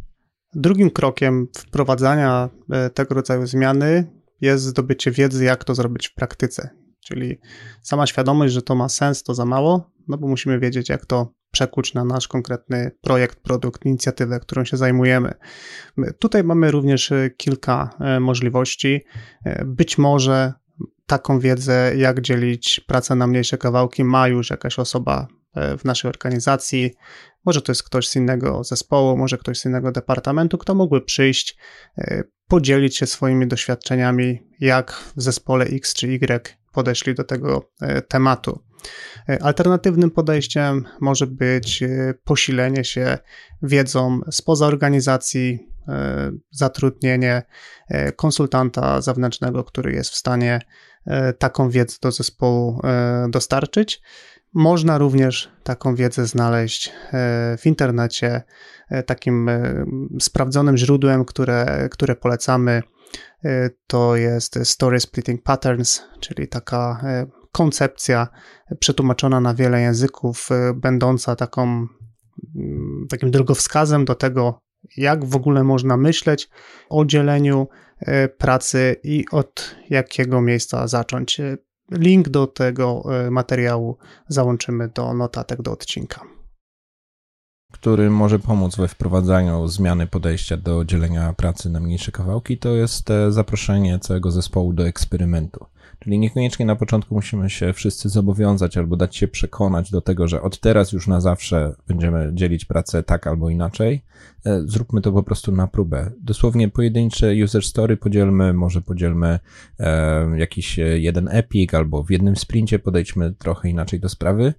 Drugim 0.55 0.91
krokiem 0.91 1.49
wprowadzania 1.57 2.51
e, 2.71 2.91
tego 2.91 3.15
rodzaju 3.15 3.47
zmiany 3.47 4.07
jest 4.41 4.65
zdobycie 4.65 5.11
wiedzy, 5.11 5.45
jak 5.45 5.65
to 5.65 5.75
zrobić 5.75 6.09
w 6.09 6.15
praktyce. 6.15 6.71
Czyli 7.05 7.39
sama 7.83 8.07
świadomość, 8.07 8.55
że 8.55 8.63
to 8.63 8.75
ma 8.75 8.89
sens, 8.89 9.23
to 9.23 9.35
za 9.35 9.45
mało, 9.45 9.91
no 10.09 10.19
bo 10.19 10.29
musimy 10.29 10.59
wiedzieć, 10.59 10.89
jak 10.89 11.07
to 11.07 11.35
przekuć 11.51 11.95
na 11.95 12.05
nasz 12.05 12.29
konkretny 12.29 12.91
projekt, 13.01 13.41
produkt, 13.41 13.87
inicjatywę, 13.87 14.41
którą 14.41 14.65
się 14.65 14.77
zajmujemy. 14.77 15.35
Tutaj 16.19 16.45
mamy 16.45 16.71
również 16.71 17.13
e, 17.13 17.31
kilka 17.31 17.91
e, 18.01 18.21
możliwości. 18.21 19.05
Być 19.67 19.99
może 19.99 20.53
taką 21.07 21.39
wiedzę, 21.39 21.93
jak 21.97 22.21
dzielić 22.21 22.81
pracę 22.87 23.15
na 23.15 23.27
mniejsze 23.27 23.59
kawałki, 23.59 24.05
ma 24.05 24.29
już 24.29 24.51
jakaś 24.51 24.79
osoba 24.79 25.29
w 25.55 25.85
naszej 25.85 26.09
organizacji. 26.09 26.95
Może 27.45 27.63
to 27.63 27.73
jest 27.73 27.83
ktoś 27.83 28.09
z 28.09 28.17
innego 28.17 28.65
zespołu, 28.65 29.17
może 29.17 29.39
ktoś 29.39 29.59
z 29.59 29.65
innego 29.65 29.93
departamentu, 29.93 30.59
kto 30.59 30.75
mógłby 30.75 31.01
przyjść, 31.01 31.57
e, 31.99 32.23
podzielić 32.49 32.97
się 32.97 33.07
swoimi 33.07 33.47
doświadczeniami, 33.49 34.43
jak 34.61 34.93
w 35.17 35.23
zespole 35.23 35.65
X 35.65 35.95
czy 35.95 36.09
Y 36.09 36.57
podeszli 36.73 37.15
do 37.15 37.25
tego 37.25 37.71
e, 37.81 38.03
tematu. 38.03 38.63
Alternatywnym 39.41 40.11
podejściem 40.11 40.85
może 41.01 41.27
być 41.27 41.85
posilenie 42.25 42.85
się 42.85 43.19
wiedzą 43.63 44.21
spoza 44.31 44.67
organizacji, 44.67 45.69
zatrudnienie 46.51 47.43
konsultanta 48.17 49.01
zewnętrznego, 49.01 49.65
który 49.65 49.93
jest 49.93 50.11
w 50.11 50.17
stanie 50.17 50.61
taką 51.39 51.71
wiedzę 51.71 51.97
do 52.03 52.13
zespołu 52.13 52.81
dostarczyć. 53.29 54.03
Można 54.55 54.99
również 54.99 55.53
taką 55.63 55.95
wiedzę 55.95 56.27
znaleźć 56.27 56.93
w 57.59 57.63
internecie. 57.65 58.43
Takim 59.07 59.51
sprawdzonym 60.21 60.77
źródłem, 60.77 61.25
które, 61.25 61.89
które 61.91 62.17
polecamy, 62.17 62.83
to 63.87 64.17
jest 64.17 64.59
Story 64.65 65.01
Splitting 65.01 65.43
Patterns, 65.43 66.03
czyli 66.21 66.49
taka 66.49 67.05
koncepcja 67.53 68.29
przetłumaczona 68.79 69.41
na 69.41 69.55
wiele 69.55 69.81
języków, 69.81 70.49
będąca 70.75 71.37
taką, 71.37 71.63
mm, 71.63 73.07
takim 73.09 73.31
drogowskazem 73.31 74.05
do 74.05 74.15
tego, 74.15 74.59
jak 74.97 75.25
w 75.25 75.37
ogóle 75.37 75.65
można 75.65 75.97
myśleć 75.97 76.51
o 76.89 77.05
dzieleniu 77.05 77.69
y, 78.03 78.29
pracy 78.29 78.97
i 79.05 79.25
od 79.31 79.77
jakiego 79.91 80.41
miejsca 80.41 80.89
zacząć. 80.89 81.41
Link 81.91 82.29
do 82.29 82.47
tego 82.47 83.05
y, 83.27 83.31
materiału 83.31 83.99
załączymy 84.29 84.89
do 84.89 85.15
notatek 85.15 85.63
do 85.63 85.73
odcinka. 85.73 86.21
Który 87.73 88.11
może 88.11 88.39
pomóc 88.39 88.77
we 88.77 88.89
wprowadzaniu 88.89 89.69
zmiany 89.69 90.07
podejścia 90.07 90.57
do 90.57 90.85
dzielenia 90.85 91.33
pracy 91.33 91.71
na 91.71 91.81
mniejsze 91.81 92.13
kawałki, 92.13 92.59
to 92.59 92.69
jest 92.69 93.11
e, 93.11 93.33
zaproszenie 93.33 93.99
całego 93.99 94.31
zespołu 94.31 94.73
do 94.73 94.87
eksperymentu. 94.87 95.67
Czyli 96.01 96.19
niekoniecznie 96.19 96.67
na 96.67 96.77
początku 96.77 97.15
musimy 97.15 97.51
się 97.51 97.73
wszyscy 97.73 98.09
zobowiązać 98.09 98.77
albo 98.77 98.97
dać 98.97 99.17
się 99.17 99.29
przekonać 99.29 99.91
do 99.91 100.01
tego, 100.01 100.29
że 100.29 100.43
od 100.43 100.61
teraz 100.61 100.93
już 100.93 101.07
na 101.07 101.21
zawsze 101.21 101.75
będziemy 101.89 102.31
dzielić 102.35 102.65
pracę 102.65 103.03
tak 103.03 103.27
albo 103.27 103.51
inaczej. 103.51 104.03
E, 104.47 104.63
zróbmy 104.65 105.01
to 105.01 105.13
po 105.13 105.23
prostu 105.23 105.53
na 105.53 105.67
próbę. 105.67 106.11
Dosłownie 106.21 106.69
pojedyncze 106.69 107.33
user 107.45 107.63
story 107.63 107.97
podzielmy, 107.97 108.53
może 108.53 108.83
podzielmy 108.83 109.39
e, 109.81 110.39
jakiś 110.39 110.79
jeden 110.79 111.29
epic 111.29 111.75
albo 111.75 112.03
w 112.03 112.11
jednym 112.11 112.37
sprincie 112.37 112.79
podejdźmy 112.79 113.35
trochę 113.39 113.69
inaczej 113.69 114.01
do 114.01 114.09
sprawy 114.09 114.45
e, 114.45 114.55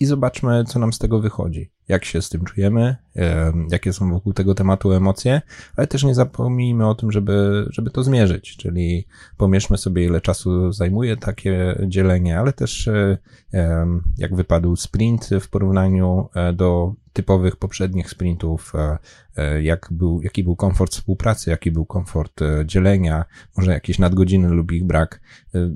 i 0.00 0.06
zobaczmy, 0.06 0.64
co 0.64 0.78
nam 0.78 0.92
z 0.92 0.98
tego 0.98 1.20
wychodzi. 1.20 1.70
Jak 1.88 2.04
się 2.04 2.22
z 2.22 2.28
tym 2.28 2.44
czujemy, 2.44 2.96
jakie 3.70 3.92
są 3.92 4.10
wokół 4.10 4.32
tego 4.32 4.54
tematu 4.54 4.92
emocje, 4.92 5.42
ale 5.76 5.86
też 5.86 6.04
nie 6.04 6.14
zapomnijmy 6.14 6.88
o 6.88 6.94
tym, 6.94 7.12
żeby, 7.12 7.66
żeby 7.70 7.90
to 7.90 8.02
zmierzyć, 8.02 8.56
czyli 8.56 9.06
pomierzmy 9.36 9.78
sobie, 9.78 10.04
ile 10.04 10.20
czasu 10.20 10.72
zajmuje 10.72 11.16
takie 11.16 11.78
dzielenie, 11.86 12.38
ale 12.38 12.52
też 12.52 12.90
jak 14.18 14.36
wypadł 14.36 14.76
sprint 14.76 15.30
w 15.40 15.48
porównaniu 15.48 16.28
e, 16.34 16.52
do 16.52 16.94
typowych 17.14 17.56
poprzednich 17.56 18.10
sprintów, 18.10 18.72
e, 18.74 18.98
e, 19.36 19.62
jak 19.62 19.88
był, 19.90 20.22
jaki 20.22 20.44
był 20.44 20.56
komfort 20.56 20.92
współpracy, 20.92 21.50
jaki 21.50 21.70
był 21.70 21.86
komfort 21.86 22.40
dzielenia, 22.64 23.24
może 23.56 23.72
jakieś 23.72 23.98
nadgodziny 23.98 24.48
lub 24.48 24.72
ich 24.72 24.84
brak. 24.84 25.20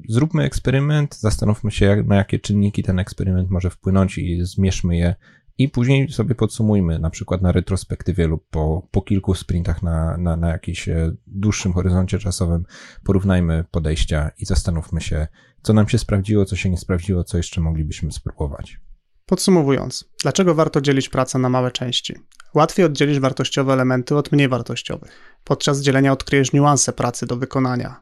Zróbmy 0.09 0.42
eksperyment, 0.42 1.16
zastanówmy 1.20 1.70
się, 1.70 2.05
na 2.07 2.16
jakie 2.16 2.38
czynniki 2.38 2.83
ten 2.83 2.98
eksperyment 2.98 3.51
może 3.51 3.70
wpłynąć 3.70 4.18
i 4.18 4.44
zmierzmy 4.44 4.96
je 4.96 5.14
i 5.59 5.68
później 5.68 6.09
sobie 6.09 6.35
podsumujmy, 6.35 6.98
na 6.98 7.11
przykład 7.11 7.42
na 7.42 7.53
retrospektywie 7.53 8.27
lub 8.27 8.48
po, 8.51 8.88
po 8.90 9.03
kilku 9.03 9.35
sprintach 9.35 9.83
na, 9.83 10.16
na, 10.16 10.37
na 10.37 10.48
jakimś 10.48 10.88
e, 10.88 11.12
dłuższym 11.27 11.72
horyzoncie 11.72 12.18
czasowym, 12.18 12.64
porównajmy 13.05 13.64
podejścia 13.70 14.31
i 14.38 14.44
zastanówmy 14.44 15.01
się, 15.01 15.27
co 15.62 15.72
nam 15.72 15.88
się 15.88 15.98
sprawdziło, 15.98 16.44
co 16.44 16.57
się 16.57 16.70
nie 16.70 16.77
sprawdziło, 16.77 17.24
co 17.24 17.37
jeszcze 17.37 17.61
moglibyśmy 17.61 18.12
spróbować. 18.12 18.81
Podsumowując, 19.29 20.05
dlaczego 20.23 20.55
warto 20.55 20.81
dzielić 20.81 21.09
pracę 21.09 21.38
na 21.38 21.49
małe 21.49 21.71
części? 21.71 22.14
Łatwiej 22.55 22.87
oddzielisz 22.87 23.21
wartościowe 23.21 23.73
elementy 23.73 24.17
od 24.17 24.33
mniej 24.33 24.49
wartościowych. 24.49 25.11
Podczas 25.45 25.81
dzielenia 25.81 26.12
odkryjesz 26.12 26.53
niuanse 26.53 26.93
pracy 26.93 27.27
do 27.27 27.37
wykonania. 27.37 28.01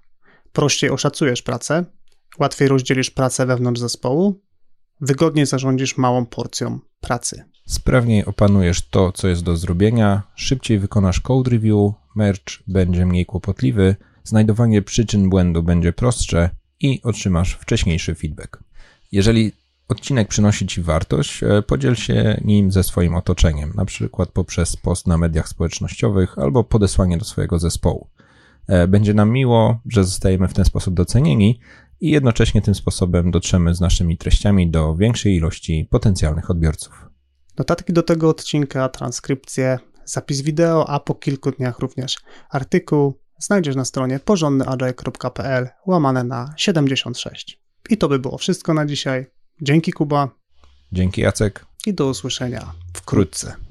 Prościej 0.52 0.90
oszacujesz 0.90 1.42
pracę, 1.42 1.84
łatwiej 2.38 2.68
rozdzielisz 2.68 3.10
pracę 3.10 3.46
wewnątrz 3.46 3.80
zespołu, 3.80 4.42
wygodnie 5.00 5.46
zarządzisz 5.46 5.96
małą 5.96 6.26
porcją 6.26 6.78
pracy. 7.00 7.44
Sprawniej 7.66 8.24
opanujesz 8.24 8.88
to, 8.88 9.12
co 9.12 9.28
jest 9.28 9.42
do 9.42 9.56
zrobienia, 9.56 10.22
szybciej 10.34 10.78
wykonasz 10.78 11.20
code 11.20 11.50
review, 11.50 11.92
merge 12.16 12.54
będzie 12.66 13.06
mniej 13.06 13.26
kłopotliwy, 13.26 13.96
znajdowanie 14.24 14.82
przyczyn 14.82 15.30
błędu 15.30 15.62
będzie 15.62 15.92
prostsze 15.92 16.50
i 16.80 17.00
otrzymasz 17.02 17.52
wcześniejszy 17.52 18.14
feedback. 18.14 18.58
Jeżeli 19.12 19.52
odcinek 19.88 20.28
przynosi 20.28 20.66
Ci 20.66 20.82
wartość, 20.82 21.42
e, 21.42 21.62
podziel 21.62 21.94
się 21.94 22.40
nim 22.44 22.72
ze 22.72 22.82
swoim 22.82 23.14
otoczeniem, 23.14 23.72
na 23.74 23.84
przykład 23.84 24.28
poprzez 24.28 24.76
post 24.76 25.06
na 25.06 25.18
mediach 25.18 25.48
społecznościowych 25.48 26.38
albo 26.38 26.64
podesłanie 26.64 27.18
do 27.18 27.24
swojego 27.24 27.58
zespołu. 27.58 28.08
E, 28.68 28.88
będzie 28.88 29.14
nam 29.14 29.30
miło, 29.30 29.80
że 29.86 30.04
zostajemy 30.04 30.48
w 30.48 30.54
ten 30.54 30.64
sposób 30.64 30.94
docenieni, 30.94 31.60
i 32.00 32.10
jednocześnie 32.10 32.62
tym 32.62 32.74
sposobem 32.74 33.30
dotrzemy 33.30 33.74
z 33.74 33.80
naszymi 33.80 34.18
treściami 34.18 34.70
do 34.70 34.96
większej 34.96 35.34
ilości 35.34 35.88
potencjalnych 35.90 36.50
odbiorców. 36.50 37.08
Notatki 37.58 37.92
do 37.92 38.02
tego 38.02 38.28
odcinka, 38.28 38.88
transkrypcje, 38.88 39.78
zapis 40.04 40.40
wideo, 40.40 40.88
a 40.88 41.00
po 41.00 41.14
kilku 41.14 41.50
dniach 41.50 41.78
również 41.78 42.16
artykuł 42.50 43.20
znajdziesz 43.38 43.76
na 43.76 43.84
stronie 43.84 44.20
porządnyagile.pl 44.20 45.68
łamane 45.86 46.24
na 46.24 46.54
76. 46.56 47.60
I 47.90 47.96
to 47.96 48.08
by 48.08 48.18
było 48.18 48.38
wszystko 48.38 48.74
na 48.74 48.86
dzisiaj. 48.86 49.26
Dzięki 49.62 49.92
Kuba. 49.92 50.28
Dzięki 50.92 51.20
Jacek. 51.20 51.66
I 51.86 51.94
do 51.94 52.06
usłyszenia 52.06 52.72
wkrótce. 52.94 53.65